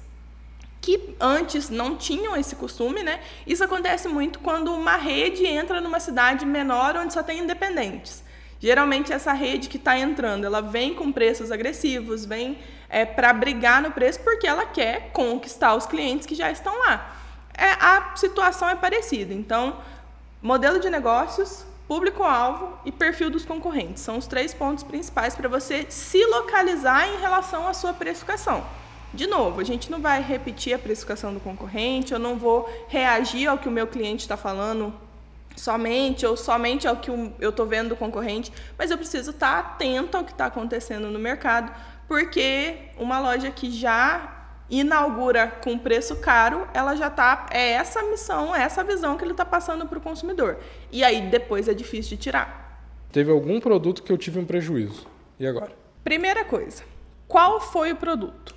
que 0.81 1.17
antes 1.19 1.71
não 1.71 1.97
tinham 1.97 2.37
esse 2.37 2.55
costume, 2.57 3.03
né? 3.03 3.21
Isso 3.47 3.65
acontece 3.65 4.07
muito 4.07 4.39
quando 4.39 4.73
uma 4.75 4.97
rede 4.97 5.47
entra 5.47 5.81
numa 5.81 5.99
cidade 5.99 6.45
menor 6.45 6.95
onde 6.99 7.15
só 7.15 7.23
tem 7.23 7.39
independentes. 7.39 8.24
Geralmente 8.65 9.13
essa 9.13 9.35
rede 9.35 9.69
que 9.69 9.77
está 9.77 9.99
entrando, 9.99 10.47
ela 10.47 10.63
vem 10.63 10.95
com 10.95 11.13
preços 11.13 11.53
agressivos, 11.53 12.25
vem 12.25 12.57
é, 12.89 13.05
para 13.05 13.31
brigar 13.31 13.83
no 13.83 13.91
preço 13.91 14.21
porque 14.21 14.47
ela 14.47 14.65
quer 14.65 15.11
conquistar 15.13 15.75
os 15.75 15.85
clientes 15.85 16.27
que 16.27 16.35
já 16.35 16.51
estão 16.51 16.75
lá. 16.79 17.15
É, 17.53 17.73
a 17.73 18.17
situação 18.17 18.67
é 18.67 18.75
parecida. 18.75 19.35
Então, 19.35 19.77
modelo 20.41 20.81
de 20.81 20.89
negócios, 20.89 21.63
público-alvo 21.87 22.73
e 22.87 22.91
perfil 22.91 23.29
dos 23.29 23.45
concorrentes 23.45 24.03
são 24.03 24.17
os 24.17 24.27
três 24.27 24.55
pontos 24.55 24.83
principais 24.83 25.37
para 25.37 25.47
você 25.47 25.85
se 25.91 26.25
localizar 26.25 27.07
em 27.07 27.21
relação 27.21 27.69
à 27.69 27.75
sua 27.75 27.93
precificação. 27.93 28.65
De 29.13 29.27
novo, 29.27 29.61
a 29.61 29.65
gente 29.65 29.91
não 29.91 30.01
vai 30.01 30.23
repetir 30.23 30.73
a 30.73 30.79
precificação 30.79 31.35
do 31.35 31.39
concorrente, 31.39 32.15
eu 32.15 32.19
não 32.19 32.39
vou 32.39 32.67
reagir 32.89 33.47
ao 33.47 33.59
que 33.59 33.69
o 33.69 33.71
meu 33.71 33.87
cliente 33.87 34.23
está 34.23 34.39
falando 34.39 35.04
somente 35.57 36.27
ou 36.27 36.37
somente 36.37 36.87
ao 36.87 36.97
que 36.97 37.11
eu 37.11 37.51
estou 37.51 37.67
vendo 37.67 37.91
do 37.91 37.97
concorrente, 37.97 38.53
mas 38.77 38.91
eu 38.91 38.99
preciso 38.99 39.31
estar 39.31 39.63
tá 39.63 39.69
atento 39.69 40.17
ao 40.17 40.25
que 40.25 40.33
está 40.33 40.47
acontecendo 40.47 41.09
no 41.11 41.19
mercado, 41.19 41.73
porque 42.09 42.91
uma 42.99 43.19
loja 43.19 43.51
que 43.51 43.71
já 43.71 44.35
inaugura 44.69 45.47
com 45.47 45.79
preço 45.79 46.17
caro, 46.17 46.67
ela 46.73 46.95
já 46.97 47.09
está 47.09 47.47
é 47.51 47.73
essa 47.73 48.03
missão, 48.03 48.55
é 48.55 48.63
essa 48.63 48.83
visão 48.83 49.17
que 49.17 49.25
ele 49.25 49.33
está 49.33 49.45
passando 49.45 49.87
para 49.87 49.99
o 49.99 50.01
consumidor. 50.01 50.59
E 50.91 51.05
aí 51.05 51.29
depois 51.29 51.69
é 51.69 51.75
difícil 51.75 52.17
de 52.17 52.23
tirar. 52.23 52.65
Teve 53.13 53.31
algum 53.31 53.61
produto 53.61 54.03
que 54.03 54.11
eu 54.11 54.19
tive 54.19 54.39
um 54.39 54.45
prejuízo. 54.45 55.07
E 55.39 55.47
agora? 55.47 55.73
Primeira 56.03 56.45
coisa, 56.45 56.83
qual 57.29 57.61
foi 57.61 57.93
o 57.93 57.97
produto? 57.97 58.55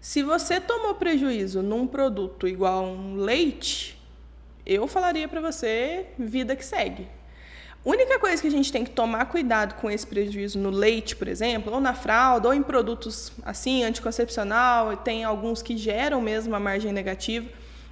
Se 0.00 0.22
você 0.22 0.60
tomou 0.60 0.94
prejuízo 0.94 1.62
num 1.62 1.86
produto 1.86 2.48
igual 2.48 2.84
um 2.84 3.16
leite, 3.16 3.99
eu 4.66 4.86
falaria 4.86 5.28
para 5.28 5.40
você 5.40 6.06
vida 6.18 6.54
que 6.54 6.64
segue. 6.64 7.08
Única 7.82 8.18
coisa 8.18 8.42
que 8.42 8.48
a 8.48 8.50
gente 8.50 8.70
tem 8.70 8.84
que 8.84 8.90
tomar 8.90 9.24
cuidado 9.24 9.74
com 9.76 9.90
esse 9.90 10.06
prejuízo 10.06 10.58
no 10.58 10.68
leite, 10.68 11.16
por 11.16 11.26
exemplo, 11.26 11.72
ou 11.72 11.80
na 11.80 11.94
fralda, 11.94 12.48
ou 12.48 12.52
em 12.52 12.62
produtos 12.62 13.32
assim, 13.42 13.82
anticoncepcional, 13.84 14.98
tem 14.98 15.24
alguns 15.24 15.62
que 15.62 15.78
geram 15.78 16.20
mesmo 16.20 16.54
a 16.54 16.60
margem 16.60 16.92
negativa. 16.92 17.48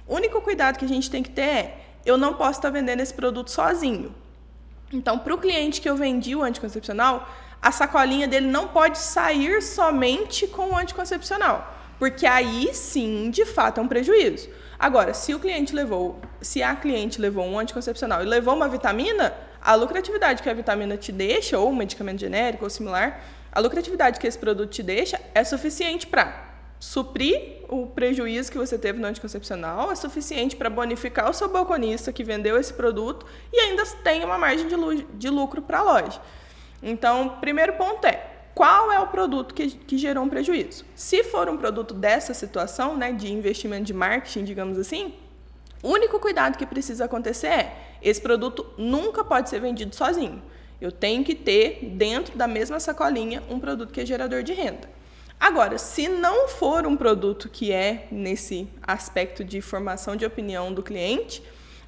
O 0.07 0.13
único 0.15 0.41
cuidado 0.41 0.77
que 0.77 0.85
a 0.85 0.87
gente 0.87 1.09
tem 1.09 1.23
que 1.23 1.31
ter 1.31 1.41
é: 1.41 1.77
eu 2.05 2.17
não 2.17 2.35
posso 2.35 2.59
estar 2.59 2.69
vendendo 2.69 2.99
esse 2.99 3.13
produto 3.13 3.49
sozinho. 3.49 4.13
Então, 4.93 5.17
para 5.17 5.33
o 5.33 5.37
cliente 5.39 5.81
que 5.81 5.89
eu 5.89 5.95
vendi 5.95 6.35
o 6.35 6.43
anticoncepcional, 6.43 7.27
a 7.61 7.71
sacolinha 7.71 8.27
dele 8.27 8.47
não 8.47 8.67
pode 8.67 8.99
sair 8.99 9.61
somente 9.61 10.47
com 10.47 10.69
o 10.69 10.77
anticoncepcional, 10.77 11.78
porque 11.99 12.25
aí 12.25 12.73
sim, 12.73 13.29
de 13.29 13.45
fato, 13.45 13.79
é 13.79 13.83
um 13.83 13.87
prejuízo. 13.87 14.49
Agora, 14.79 15.13
se 15.13 15.35
o 15.35 15.39
cliente 15.39 15.75
levou, 15.75 16.19
se 16.41 16.63
a 16.63 16.73
cliente 16.73 17.19
levou 17.19 17.45
um 17.45 17.59
anticoncepcional 17.59 18.23
e 18.23 18.25
levou 18.25 18.55
uma 18.55 18.69
vitamina, 18.69 19.33
a 19.61 19.75
lucratividade 19.75 20.41
que 20.41 20.49
a 20.49 20.53
vitamina 20.53 20.95
te 20.95 21.11
deixa, 21.11 21.59
ou 21.59 21.69
um 21.69 21.75
medicamento 21.75 22.21
genérico 22.21 22.63
ou 22.63 22.69
similar, 22.69 23.21
a 23.51 23.59
lucratividade 23.59 24.19
que 24.19 24.25
esse 24.25 24.37
produto 24.37 24.69
te 24.69 24.81
deixa 24.81 25.19
é 25.35 25.43
suficiente 25.43 26.07
para 26.07 26.47
suprir 26.79 27.57
o 27.67 27.87
prejuízo 27.87 28.49
que 28.49 28.57
você 28.57 28.77
teve 28.77 28.99
no 28.99 29.07
anticoncepcional, 29.07 29.91
é 29.91 29.95
suficiente 29.95 30.55
para 30.55 30.69
bonificar 30.69 31.29
o 31.29 31.33
seu 31.33 31.49
balconista 31.49 32.13
que 32.13 32.23
vendeu 32.23 32.57
esse 32.57 32.73
produto 32.73 33.25
e 33.51 33.59
ainda 33.59 33.85
tem 34.01 34.23
uma 34.23 34.37
margem 34.37 34.65
de 35.13 35.29
lucro 35.29 35.61
para 35.61 35.79
a 35.79 35.83
loja. 35.83 36.21
Então, 36.81 37.37
primeiro 37.41 37.73
ponto 37.73 38.07
é 38.07 38.28
qual 38.59 38.91
é 38.91 38.99
o 38.99 39.07
produto 39.07 39.53
que, 39.53 39.69
que 39.69 39.97
gerou 39.97 40.25
um 40.25 40.27
prejuízo. 40.27 40.83
Se 40.93 41.23
for 41.23 41.47
um 41.47 41.55
produto 41.55 41.93
dessa 41.93 42.33
situação, 42.33 42.97
né, 42.97 43.13
de 43.13 43.31
investimento 43.31 43.85
de 43.85 43.93
marketing, 43.93 44.43
digamos 44.43 44.77
assim, 44.77 45.13
o 45.81 45.87
único 45.87 46.19
cuidado 46.19 46.57
que 46.57 46.65
precisa 46.65 47.05
acontecer 47.05 47.47
é 47.47 47.77
esse 48.01 48.19
produto 48.19 48.65
nunca 48.77 49.23
pode 49.23 49.49
ser 49.49 49.61
vendido 49.61 49.95
sozinho. 49.95 50.41
Eu 50.81 50.91
tenho 50.91 51.23
que 51.23 51.35
ter 51.35 51.85
dentro 51.85 52.37
da 52.37 52.49
mesma 52.49 52.81
sacolinha 52.81 53.41
um 53.49 53.61
produto 53.61 53.93
que 53.93 54.01
é 54.01 54.05
gerador 54.05 54.43
de 54.43 54.51
renda. 54.51 54.89
Agora, 55.39 55.77
se 55.77 56.09
não 56.09 56.49
for 56.49 56.85
um 56.85 56.97
produto 56.97 57.47
que 57.47 57.71
é 57.71 58.09
nesse 58.11 58.67
aspecto 58.83 59.41
de 59.41 59.61
formação 59.61 60.17
de 60.17 60.25
opinião 60.25 60.73
do 60.73 60.83
cliente, 60.83 61.41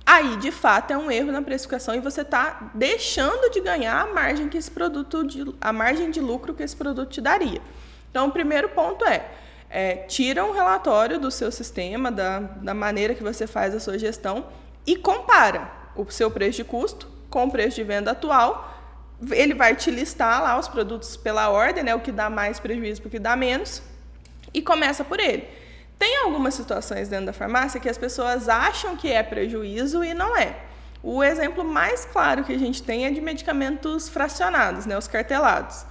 aí 0.06 0.38
de 0.38 0.52
fato 0.52 0.92
é 0.92 0.98
um 0.98 1.10
erro 1.12 1.32
na 1.32 1.42
precificação 1.42 1.96
e 1.96 2.00
você 2.00 2.22
está 2.22 2.72
deixando 2.74 3.50
de 3.52 3.62
ganhar 3.62 4.02
a 4.02 4.14
margem 4.14 4.50
que 4.50 4.58
esse 4.58 4.72
produto, 4.72 5.26
de, 5.26 5.46
a 5.60 5.72
margem 5.72 6.12
de 6.12 6.20
lucro 6.20 6.54
que 6.54 6.64
esse 6.64 6.76
produto 6.76 7.10
te 7.10 7.22
daria. 7.22 7.62
Então, 8.10 8.28
o 8.28 8.32
primeiro 8.32 8.70
ponto 8.70 9.06
é, 9.06 9.26
é 9.70 9.96
tira 9.96 10.44
um 10.44 10.52
relatório 10.52 11.20
do 11.20 11.32
seu 11.32 11.52
sistema, 11.52 12.12
da, 12.12 12.40
da 12.40 12.74
maneira 12.74 13.16
que 13.16 13.24
você 13.24 13.48
faz 13.48 13.74
a 13.74 13.80
sua 13.80 13.98
gestão 13.98 14.46
e 14.86 14.96
compara 14.96 15.72
o 15.96 16.10
seu 16.10 16.30
preço 16.30 16.58
de 16.58 16.64
custo 16.64 17.08
com 17.30 17.46
o 17.46 17.52
preço 17.52 17.78
de 17.78 17.84
venda 17.84 18.12
atual 18.12 18.72
ele 19.30 19.54
vai 19.54 19.76
te 19.76 19.92
listar 19.92 20.42
lá 20.42 20.58
os 20.58 20.68
produtos 20.68 21.16
pela 21.16 21.50
ordem, 21.50 21.84
né, 21.84 21.94
o 21.94 22.00
que 22.00 22.12
dá 22.12 22.30
mais 22.30 22.60
prejuízo, 22.60 23.04
o 23.06 23.10
que 23.10 23.20
dá 23.20 23.36
menos, 23.36 23.82
e 24.54 24.62
começa 24.62 25.04
por 25.04 25.20
ele. 25.20 25.48
Tem 26.02 26.18
algumas 26.18 26.56
situações 26.56 27.10
dentro 27.10 27.28
da 27.28 27.34
farmácia 27.34 27.80
que 27.80 27.88
as 27.88 27.96
pessoas 27.96 28.50
acham 28.50 28.98
que 28.98 29.08
é 29.08 29.22
prejuízo 29.22 30.04
e 30.04 30.16
não 30.16 30.36
é. 30.36 30.56
O 31.04 31.24
exemplo 31.24 31.64
mais 31.64 32.06
claro 32.06 32.44
que 32.44 32.52
a 32.52 32.58
gente 32.58 32.82
tem 32.82 33.06
é 33.06 33.12
de 33.12 33.22
medicamentos 33.22 34.10
fracionados, 34.10 34.88
né, 34.88 34.98
os 34.98 35.08
cartelados. 35.08 35.86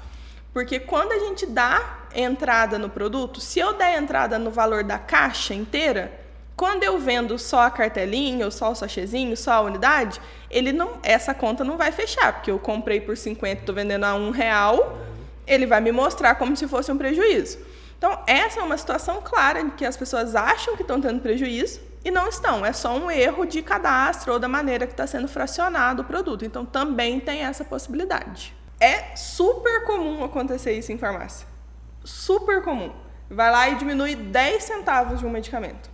Porque 0.53 0.81
quando 0.81 1.13
a 1.13 1.19
gente 1.21 1.47
dá 1.47 2.01
entrada 2.13 2.77
no 2.77 2.91
produto, 2.91 3.41
se 3.41 3.61
eu 3.61 3.75
der 3.75 4.03
entrada 4.03 4.37
no 4.37 4.51
valor 4.51 4.83
da 4.83 4.99
caixa 4.99 5.55
inteira, 5.55 6.11
quando 6.57 6.83
eu 6.83 6.99
vendo 6.99 7.39
só 7.39 7.61
a 7.61 7.71
cartelinha, 7.71 8.47
ou 8.47 8.51
só 8.51 8.73
o 8.73 8.75
sachêzinho, 8.75 9.37
só 9.37 9.53
a 9.53 9.61
unidade, 9.61 10.21
ele 10.51 10.73
não, 10.73 10.99
essa 11.05 11.33
conta 11.33 11.63
não 11.63 11.77
vai 11.77 11.93
fechar, 11.93 12.33
porque 12.33 12.51
eu 12.51 12.59
comprei 12.59 13.01
por 13.01 13.17
50, 13.17 13.61
estou 13.61 13.73
vendendo 13.73 14.03
a 14.03 14.17
um 14.17 14.33
real, 14.33 14.99
ele 15.47 15.67
vai 15.67 15.81
me 15.81 15.93
mostrar 15.93 16.35
como 16.35 16.57
se 16.57 16.67
fosse 16.67 16.91
um 16.91 16.99
prejuízo. 16.99 17.71
Então, 18.01 18.19
essa 18.27 18.61
é 18.61 18.63
uma 18.63 18.79
situação 18.79 19.21
clara 19.21 19.61
em 19.61 19.69
que 19.69 19.85
as 19.85 19.95
pessoas 19.95 20.35
acham 20.35 20.75
que 20.75 20.81
estão 20.81 20.99
tendo 20.99 21.21
prejuízo 21.21 21.83
e 22.03 22.11
não 22.11 22.29
estão. 22.29 22.65
É 22.65 22.73
só 22.73 22.97
um 22.97 23.11
erro 23.11 23.45
de 23.45 23.61
cadastro 23.61 24.33
ou 24.33 24.39
da 24.39 24.49
maneira 24.49 24.87
que 24.87 24.95
está 24.95 25.07
sendo 25.07 25.29
fracionado 25.29 26.01
o 26.01 26.05
produto. 26.07 26.43
Então, 26.43 26.65
também 26.65 27.21
tem 27.21 27.43
essa 27.43 27.63
possibilidade. 27.63 28.57
É 28.81 29.15
super 29.15 29.85
comum 29.85 30.25
acontecer 30.25 30.73
isso 30.73 30.91
em 30.91 30.97
farmácia. 30.97 31.47
Super 32.03 32.63
comum. 32.63 32.91
Vai 33.29 33.51
lá 33.51 33.69
e 33.69 33.75
diminui 33.75 34.15
10 34.15 34.65
centavos 34.65 35.21
de 35.21 35.27
um 35.27 35.31
medicamento. 35.31 35.91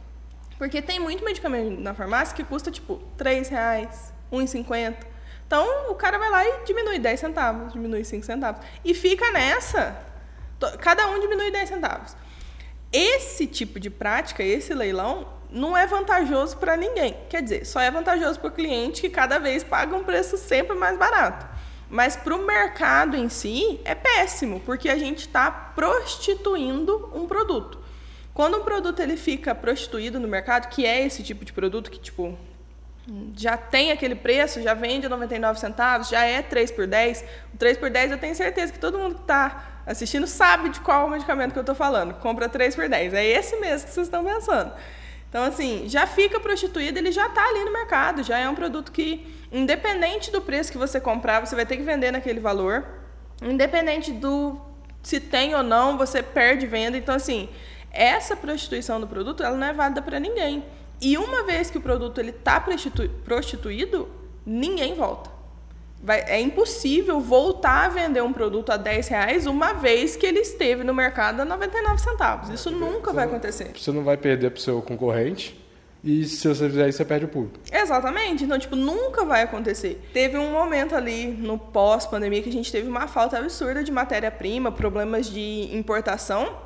Porque 0.57 0.81
tem 0.81 1.01
muito 1.01 1.25
medicamento 1.25 1.81
na 1.81 1.93
farmácia 1.93 2.37
que 2.37 2.45
custa 2.45 2.71
tipo 2.71 3.03
3 3.17 3.49
reais, 3.49 4.15
1,50. 4.33 4.95
Então 5.45 5.91
o 5.91 5.97
cara 5.97 6.19
vai 6.19 6.31
lá 6.31 6.47
e 6.47 6.65
diminui 6.65 7.01
10 7.01 7.19
centavos, 7.19 7.73
diminui 7.73 8.05
5 8.05 8.25
centavos. 8.25 8.65
E 8.85 8.95
fica 8.95 9.33
nessa. 9.33 10.07
Cada 10.81 11.09
um 11.09 11.21
diminui 11.21 11.51
10 11.51 11.69
centavos. 11.69 12.17
Esse 12.93 13.47
tipo 13.47 13.79
de 13.79 13.91
prática, 13.91 14.43
esse 14.43 14.73
leilão, 14.73 15.29
não 15.51 15.77
é 15.77 15.87
vantajoso 15.87 16.57
para 16.57 16.77
ninguém. 16.77 17.17
Quer 17.29 17.43
dizer, 17.43 17.67
só 17.67 17.81
é 17.81 17.91
vantajoso 17.91 18.39
para 18.41 18.49
o 18.49 18.53
cliente 18.53 19.03
que 19.03 19.11
cada 19.11 19.39
vez 19.39 19.63
paga 19.63 19.95
um 19.95 20.05
preço 20.05 20.37
sempre 20.37 20.77
mais 20.77 20.99
barato. 20.99 21.47
Mas 21.89 22.17
para 22.17 22.35
o 22.35 22.45
mercado 22.45 23.17
em 23.17 23.29
si 23.29 23.81
é 23.85 23.95
péssimo, 23.95 24.61
porque 24.61 24.89
a 24.89 24.99
gente 24.99 25.21
está 25.21 25.51
prostituindo 25.51 27.11
um 27.15 27.27
produto. 27.27 27.79
Quando 28.35 28.59
um 28.59 28.65
produto 28.65 29.01
ele 29.01 29.17
fica 29.17 29.55
prostituído 29.55 30.19
no 30.19 30.29
mercado, 30.29 30.69
que 30.69 30.85
é 30.85 31.05
esse 31.07 31.23
tipo 31.23 31.45
de 31.45 31.53
produto 31.53 31.91
que 31.91 31.99
tipo 31.99 32.37
já 33.37 33.57
tem 33.57 33.93
aquele 33.93 34.17
preço, 34.17 34.61
já 34.61 34.75
vende 34.75 35.09
99 35.09 35.61
centavos, 35.61 36.09
já 36.09 36.25
é 36.25 36.43
3 36.43 36.73
por 36.73 36.89
10. 36.89 37.25
O 37.55 37.57
3 37.57 37.79
por 37.79 37.89
10 37.89 38.11
eu 38.11 38.19
tenho 38.19 38.35
certeza 38.35 38.73
que 38.73 38.81
todo 38.81 38.99
mundo 38.99 39.15
que 39.15 39.21
está 39.21 39.76
assistindo 39.87 40.27
sabe 40.27 40.71
de 40.71 40.81
qual 40.81 41.09
medicamento 41.09 41.53
que 41.53 41.59
eu 41.59 41.63
estou 41.63 41.75
falando. 41.75 42.15
Compra 42.15 42.49
3 42.49 42.75
por 42.75 42.89
10. 42.89 43.15
É 43.15 43.25
esse 43.25 43.57
mesmo 43.57 43.87
que 43.87 43.95
vocês 43.95 44.09
estão 44.09 44.25
pensando. 44.25 44.73
Então, 45.29 45.45
assim, 45.45 45.85
já 45.87 46.07
fica 46.07 46.41
prostituído, 46.41 46.99
ele 46.99 47.13
já 47.13 47.27
está 47.27 47.47
ali 47.49 47.65
no 47.65 47.73
mercado, 47.73 48.23
já 48.23 48.39
é 48.39 48.49
um 48.49 48.55
produto 48.55 48.91
que, 48.91 49.27
independente 49.53 50.31
do 50.31 50.41
preço 50.41 50.73
que 50.73 50.79
você 50.79 51.01
comprar, 51.01 51.45
você 51.45 51.55
vai 51.55 51.67
ter 51.67 51.77
que 51.77 51.83
vender 51.83 52.11
naquele 52.11 52.41
valor. 52.41 52.85
Independente 53.43 54.13
do 54.13 54.61
se 55.03 55.21
tem 55.21 55.55
ou 55.55 55.63
não, 55.63 55.97
você 55.97 56.23
perde 56.23 56.67
venda. 56.67 56.97
Então, 56.97 57.15
assim, 57.15 57.49
essa 57.93 58.35
prostituição 58.35 59.01
do 59.01 59.07
produto 59.07 59.43
ela 59.43 59.57
não 59.57 59.67
é 59.67 59.73
válida 59.73 60.03
para 60.03 60.19
ninguém. 60.19 60.65
E 61.01 61.17
uma 61.17 61.45
vez 61.45 61.71
que 61.71 61.79
o 61.79 61.81
produto 61.81 62.19
ele 62.19 62.31
está 62.31 62.61
prostituído, 63.25 64.09
ninguém 64.45 64.95
volta. 64.95 65.36
Vai, 66.03 66.25
é 66.27 66.41
impossível 66.41 67.21
voltar 67.21 67.87
a 67.87 67.89
vender 67.89 68.23
um 68.23 68.33
produto 68.33 68.71
a 68.71 68.77
10 68.77 69.09
reais 69.09 69.47
uma 69.47 69.73
vez 69.73 70.15
que 70.15 70.27
ele 70.27 70.41
esteve 70.41 70.85
no 70.85 70.95
mercado 70.95 71.41
a 71.41 71.45
99 71.45 71.99
centavos. 72.01 72.51
Isso 72.51 72.71
nunca 72.71 73.13
vai 73.13 73.25
acontecer. 73.25 73.73
Você 73.77 73.91
não 73.91 74.05
vai 74.05 74.17
perder 74.17 74.51
para 74.51 74.59
o 74.59 74.61
seu 74.61 74.83
concorrente. 74.83 75.67
E 76.05 76.25
se 76.25 76.47
você 76.47 76.69
fizer 76.69 76.89
isso, 76.89 76.99
você 76.99 77.05
perde 77.05 77.25
o 77.25 77.29
público. 77.29 77.59
Exatamente. 77.73 78.45
Então, 78.45 78.57
tipo, 78.57 78.77
nunca 78.77 79.25
vai 79.25 79.43
acontecer. 79.43 80.01
Teve 80.13 80.39
um 80.39 80.53
momento 80.53 80.95
ali 80.95 81.27
no 81.27 81.59
pós-pandemia 81.59 82.43
que 82.43 82.49
a 82.49 82.53
gente 82.53 82.71
teve 82.71 82.89
uma 82.89 83.09
falta 83.09 83.39
absurda 83.39 83.83
de 83.83 83.91
matéria-prima, 83.91 84.71
problemas 84.71 85.29
de 85.29 85.69
importação 85.77 86.57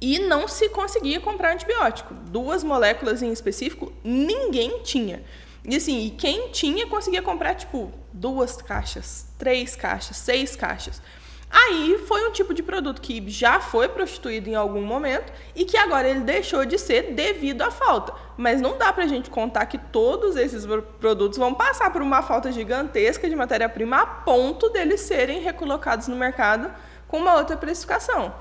e 0.00 0.18
não 0.20 0.46
se 0.46 0.68
conseguia 0.68 1.20
comprar 1.20 1.52
antibiótico. 1.52 2.14
Duas 2.14 2.64
moléculas 2.64 3.22
em 3.22 3.32
específico, 3.32 3.92
ninguém 4.02 4.80
tinha. 4.82 5.22
E 5.68 5.76
assim, 5.76 6.06
e 6.06 6.10
quem 6.10 6.48
tinha 6.48 6.86
conseguia 6.86 7.20
comprar 7.20 7.54
tipo 7.54 7.92
duas 8.18 8.56
caixas, 8.56 9.26
três 9.38 9.76
caixas, 9.76 10.16
seis 10.16 10.56
caixas. 10.56 11.00
Aí 11.50 12.04
foi 12.06 12.28
um 12.28 12.30
tipo 12.30 12.52
de 12.52 12.62
produto 12.62 13.00
que 13.00 13.26
já 13.30 13.58
foi 13.58 13.88
prostituído 13.88 14.50
em 14.50 14.54
algum 14.54 14.82
momento 14.82 15.32
e 15.54 15.64
que 15.64 15.78
agora 15.78 16.06
ele 16.06 16.20
deixou 16.20 16.66
de 16.66 16.78
ser 16.78 17.14
devido 17.14 17.62
à 17.62 17.70
falta. 17.70 18.12
Mas 18.36 18.60
não 18.60 18.76
dá 18.76 18.92
pra 18.92 19.06
gente 19.06 19.30
contar 19.30 19.64
que 19.64 19.78
todos 19.78 20.36
esses 20.36 20.66
produtos 21.00 21.38
vão 21.38 21.54
passar 21.54 21.90
por 21.90 22.02
uma 22.02 22.22
falta 22.22 22.52
gigantesca 22.52 23.28
de 23.28 23.34
matéria-prima 23.34 24.02
a 24.02 24.06
ponto 24.06 24.68
deles 24.68 25.00
serem 25.00 25.40
recolocados 25.40 26.06
no 26.06 26.16
mercado 26.16 26.70
com 27.06 27.18
uma 27.18 27.36
outra 27.36 27.56
precificação. 27.56 28.34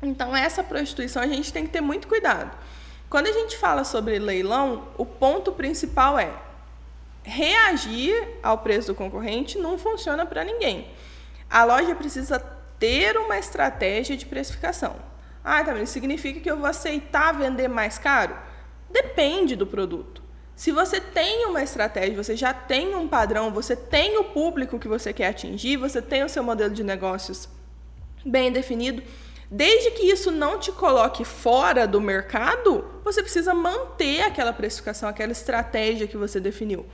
Então, 0.00 0.36
essa 0.36 0.62
prostituição 0.62 1.20
a 1.20 1.26
gente 1.26 1.52
tem 1.52 1.66
que 1.66 1.72
ter 1.72 1.80
muito 1.80 2.06
cuidado. 2.06 2.56
Quando 3.10 3.26
a 3.26 3.32
gente 3.32 3.56
fala 3.56 3.82
sobre 3.82 4.16
leilão, 4.18 4.86
o 4.96 5.04
ponto 5.04 5.50
principal 5.50 6.16
é 6.16 6.30
reagir 7.22 8.38
ao 8.42 8.58
preço 8.58 8.88
do 8.88 8.94
concorrente 8.94 9.58
não 9.58 9.78
funciona 9.78 10.24
para 10.24 10.44
ninguém. 10.44 10.88
A 11.50 11.64
loja 11.64 11.94
precisa 11.94 12.38
ter 12.78 13.16
uma 13.16 13.38
estratégia 13.38 14.16
de 14.16 14.26
precificação. 14.26 14.96
Ah, 15.44 15.64
tá, 15.64 15.76
isso 15.78 15.92
significa 15.92 16.40
que 16.40 16.50
eu 16.50 16.56
vou 16.56 16.66
aceitar 16.66 17.32
vender 17.32 17.68
mais 17.68 17.98
caro? 17.98 18.36
Depende 18.90 19.56
do 19.56 19.66
produto. 19.66 20.22
Se 20.54 20.72
você 20.72 21.00
tem 21.00 21.46
uma 21.46 21.62
estratégia, 21.62 22.16
você 22.16 22.34
já 22.34 22.52
tem 22.52 22.94
um 22.94 23.06
padrão, 23.06 23.52
você 23.52 23.76
tem 23.76 24.18
o 24.18 24.24
público 24.24 24.78
que 24.78 24.88
você 24.88 25.12
quer 25.12 25.28
atingir, 25.28 25.76
você 25.76 26.02
tem 26.02 26.24
o 26.24 26.28
seu 26.28 26.42
modelo 26.42 26.74
de 26.74 26.82
negócios 26.82 27.48
bem 28.26 28.50
definido, 28.50 29.02
Desde 29.50 29.92
que 29.92 30.02
isso 30.02 30.30
não 30.30 30.58
te 30.58 30.70
coloque 30.70 31.24
fora 31.24 31.86
do 31.86 32.00
mercado, 32.00 32.84
você 33.02 33.22
precisa 33.22 33.54
manter 33.54 34.20
aquela 34.20 34.52
precificação, 34.52 35.08
aquela 35.08 35.32
estratégia 35.32 36.06
que 36.06 36.18
você 36.18 36.38
definiu. 36.38 36.84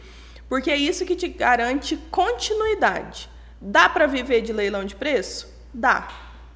Porque 0.49 0.71
é 0.71 0.77
isso 0.77 1.05
que 1.05 1.17
te 1.17 1.27
garante 1.27 1.97
continuidade. 2.13 3.29
Dá 3.61 3.89
para 3.89 4.07
viver 4.07 4.41
de 4.41 4.53
leilão 4.53 4.85
de 4.85 4.95
preço? 4.95 5.53
Dá. 5.73 6.09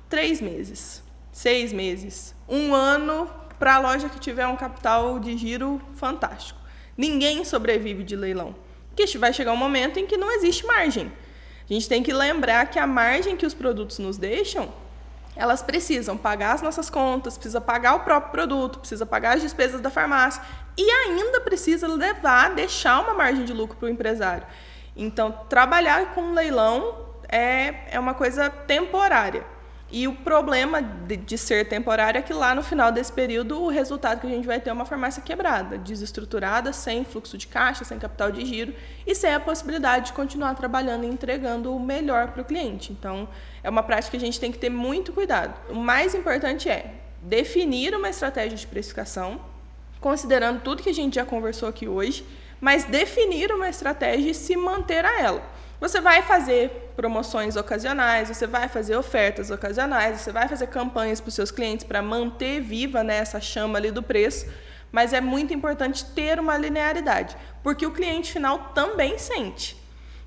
Três 0.08 0.40
meses, 0.40 1.02
seis 1.32 1.72
meses, 1.72 2.34
um 2.48 2.72
ano 2.72 3.28
para 3.58 3.74
a 3.74 3.78
loja 3.80 4.08
que 4.08 4.20
tiver 4.20 4.46
um 4.46 4.56
capital 4.56 5.18
de 5.18 5.37
giro 5.37 5.82
fantástico. 5.96 6.61
Ninguém 6.96 7.44
sobrevive 7.44 8.04
de 8.04 8.14
leilão. 8.14 8.54
Porque 8.88 9.18
vai 9.18 9.32
chegar 9.32 9.52
um 9.52 9.56
momento 9.56 9.98
em 9.98 10.06
que 10.06 10.16
não 10.16 10.30
existe 10.30 10.64
margem. 10.64 11.12
A 11.68 11.72
gente 11.72 11.88
tem 11.88 12.02
que 12.02 12.12
lembrar 12.12 12.70
que 12.70 12.78
a 12.78 12.87
margem 12.87 13.37
que 13.37 13.44
os 13.44 13.52
produtos 13.52 13.98
nos 13.98 14.16
deixam 14.16 14.72
elas 15.38 15.62
precisam 15.62 16.16
pagar 16.16 16.53
as 16.53 16.62
nossas 16.62 16.90
contas, 16.90 17.38
precisa 17.38 17.61
pagar 17.61 17.94
o 17.94 18.01
próprio 18.01 18.33
produto, 18.33 18.81
precisa 18.81 19.07
pagar 19.07 19.37
as 19.37 19.42
despesas 19.42 19.81
da 19.81 19.88
farmácia 19.88 20.42
e 20.77 20.90
ainda 20.90 21.40
precisa 21.40 21.87
levar, 21.87 22.57
deixar 22.57 23.01
uma 23.01 23.14
margem 23.14 23.44
de 23.44 23.53
lucro 23.53 23.77
para 23.77 23.87
o 23.87 23.88
empresário. 23.88 24.44
Então, 24.96 25.31
trabalhar 25.48 26.12
com 26.12 26.33
leilão 26.33 27.07
é, 27.29 27.94
é 27.94 28.01
uma 28.01 28.14
coisa 28.14 28.51
temporária. 28.51 29.46
E 29.90 30.07
o 30.07 30.14
problema 30.14 30.83
de, 30.83 31.16
de, 31.16 31.38
ser 31.38 31.66
temporário 31.66 32.18
é 32.18 32.22
que 32.22 32.35
lá 32.35 32.55
no 32.55 32.62
final 32.62 32.92
desse 32.92 33.11
período 33.11 33.62
o 33.62 33.68
resultado 33.68 34.20
que 34.20 34.27
a 34.27 34.31
gente 34.31 34.46
vai 34.46 34.61
ter 34.61 34.68
é 34.68 34.72
uma 34.72 34.85
farmácia 34.85 35.22
quebrada, 35.22 35.79
desestruturada, 35.79 36.74
sem 36.74 37.07
fluxo 37.07 37.38
de 37.38 37.46
caixa, 37.46 37.85
sem 37.85 37.98
capital 37.98 38.31
de 38.31 38.44
giro 38.44 38.74
e 39.07 39.14
sem 39.14 39.33
a 39.33 39.40
possibilidade 39.40 40.07
de 40.07 40.12
continuar 40.12 40.55
trabalhando 40.55 41.05
e 41.05 41.07
entregando 41.07 41.74
o 41.74 41.81
melhor 41.81 42.33
para 42.33 42.42
o 42.42 42.44
cliente. 42.44 42.92
Então, 42.92 43.27
é 43.62 43.70
uma 43.70 43.83
prática 43.83 44.11
que 44.11 44.16
a 44.18 44.20
gente 44.20 44.38
tem 44.38 44.53
que 44.53 44.59
ter 44.59 44.68
muito 44.68 45.11
cuidado. 45.11 45.59
O 45.70 45.74
mais 45.74 46.14
importante 46.14 46.68
é 46.68 46.92
definir 47.22 47.94
uma 47.94 48.11
estratégia 48.11 48.59
de 48.59 48.66
precificação, 48.66 49.40
considerando 50.01 50.61
tudo 50.61 50.83
que 50.83 50.90
a 50.90 50.94
gente 50.94 51.14
já 51.14 51.24
conversou 51.24 51.66
aqui 51.66 51.88
hoje, 51.88 52.27
mas 52.61 52.85
definir 52.85 53.51
uma 53.53 53.70
estratégia 53.70 54.33
e 54.33 54.35
se 54.35 54.55
manter 54.55 55.05
a 55.05 55.18
ela. 55.18 55.42
Você 55.80 56.00
vai 56.00 56.22
fazer 56.22 56.90
promoções 56.96 57.54
ocasionais, 57.54 58.28
você 58.28 58.48
vai 58.48 58.68
fazer 58.68 58.96
ofertas 58.96 59.48
ocasionais, 59.48 60.20
você 60.20 60.32
vai 60.32 60.48
fazer 60.48 60.66
campanhas 60.66 61.20
para 61.20 61.28
os 61.28 61.34
seus 61.34 61.52
clientes 61.52 61.86
para 61.86 62.02
manter 62.02 62.60
viva 62.60 63.04
né, 63.04 63.18
essa 63.18 63.40
chama 63.40 63.78
ali 63.78 63.92
do 63.92 64.02
preço, 64.02 64.46
mas 64.90 65.12
é 65.12 65.20
muito 65.20 65.54
importante 65.54 66.04
ter 66.04 66.40
uma 66.40 66.58
linearidade, 66.58 67.36
porque 67.62 67.86
o 67.86 67.92
cliente 67.92 68.32
final 68.32 68.72
também 68.74 69.18
sente. 69.18 69.76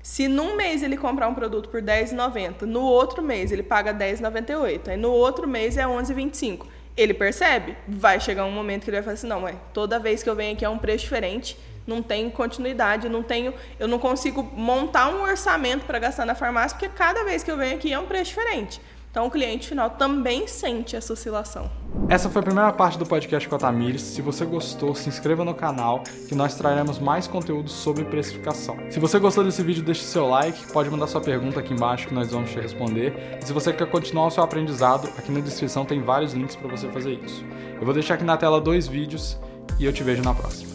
Se 0.02 0.26
num 0.26 0.56
mês 0.56 0.82
ele 0.82 0.96
comprar 0.96 1.28
um 1.28 1.34
produto 1.34 1.68
por 1.68 1.82
R$10,90, 1.82 2.62
no 2.62 2.80
outro 2.80 3.22
mês 3.22 3.52
ele 3.52 3.62
paga 3.62 3.92
R$10,98, 3.92 4.88
aí 4.88 4.96
no 4.96 5.12
outro 5.12 5.46
mês 5.46 5.76
é 5.76 5.82
R$11,25, 5.82 6.66
ele 6.96 7.12
percebe? 7.12 7.76
Vai 7.86 8.18
chegar 8.18 8.46
um 8.46 8.50
momento 8.50 8.84
que 8.84 8.90
ele 8.90 8.96
vai 8.96 9.04
falar 9.04 9.14
assim, 9.14 9.26
não, 9.26 9.42
ué, 9.42 9.54
toda 9.74 9.98
vez 9.98 10.22
que 10.22 10.30
eu 10.30 10.34
venho 10.34 10.54
aqui 10.54 10.64
é 10.64 10.68
um 10.68 10.78
preço 10.78 11.04
diferente, 11.04 11.58
não 11.86 12.02
tem 12.02 12.30
continuidade, 12.30 13.08
não 13.08 13.22
tenho, 13.22 13.54
eu 13.78 13.88
não 13.88 13.98
consigo 13.98 14.42
montar 14.54 15.08
um 15.08 15.22
orçamento 15.22 15.84
para 15.84 15.98
gastar 15.98 16.24
na 16.24 16.34
farmácia, 16.34 16.76
porque 16.78 16.94
cada 16.94 17.24
vez 17.24 17.42
que 17.42 17.50
eu 17.50 17.56
venho 17.56 17.76
aqui 17.76 17.92
é 17.92 17.98
um 17.98 18.06
preço 18.06 18.30
diferente. 18.30 18.80
Então 19.12 19.26
o 19.26 19.30
cliente 19.30 19.68
final 19.68 19.90
também 19.90 20.46
sente 20.48 20.96
essa 20.96 21.12
oscilação. 21.12 21.70
Essa 22.08 22.30
foi 22.30 22.40
a 22.40 22.42
primeira 22.42 22.72
parte 22.72 22.98
do 22.98 23.04
podcast 23.04 23.46
com 23.46 23.54
a 23.54 23.58
Tamires. 23.58 24.00
Se 24.00 24.22
você 24.22 24.42
gostou, 24.46 24.94
se 24.94 25.06
inscreva 25.06 25.44
no 25.44 25.52
canal 25.52 26.02
que 26.26 26.34
nós 26.34 26.54
traremos 26.54 26.98
mais 26.98 27.26
conteúdo 27.26 27.68
sobre 27.68 28.04
precificação. 28.06 28.74
Se 28.90 28.98
você 28.98 29.18
gostou 29.18 29.44
desse 29.44 29.62
vídeo, 29.62 29.82
deixe 29.82 30.02
seu 30.02 30.26
like, 30.26 30.72
pode 30.72 30.88
mandar 30.88 31.08
sua 31.08 31.20
pergunta 31.20 31.60
aqui 31.60 31.74
embaixo 31.74 32.08
que 32.08 32.14
nós 32.14 32.30
vamos 32.30 32.50
te 32.50 32.58
responder. 32.58 33.38
E 33.42 33.44
se 33.44 33.52
você 33.52 33.70
quer 33.70 33.86
continuar 33.90 34.28
o 34.28 34.30
seu 34.30 34.42
aprendizado, 34.42 35.06
aqui 35.18 35.30
na 35.30 35.40
descrição 35.40 35.84
tem 35.84 36.00
vários 36.00 36.32
links 36.32 36.56
para 36.56 36.68
você 36.68 36.88
fazer 36.88 37.20
isso. 37.22 37.44
Eu 37.78 37.84
vou 37.84 37.92
deixar 37.92 38.14
aqui 38.14 38.24
na 38.24 38.38
tela 38.38 38.62
dois 38.62 38.88
vídeos 38.88 39.38
e 39.78 39.84
eu 39.84 39.92
te 39.92 40.02
vejo 40.02 40.22
na 40.22 40.32
próxima. 40.32 40.72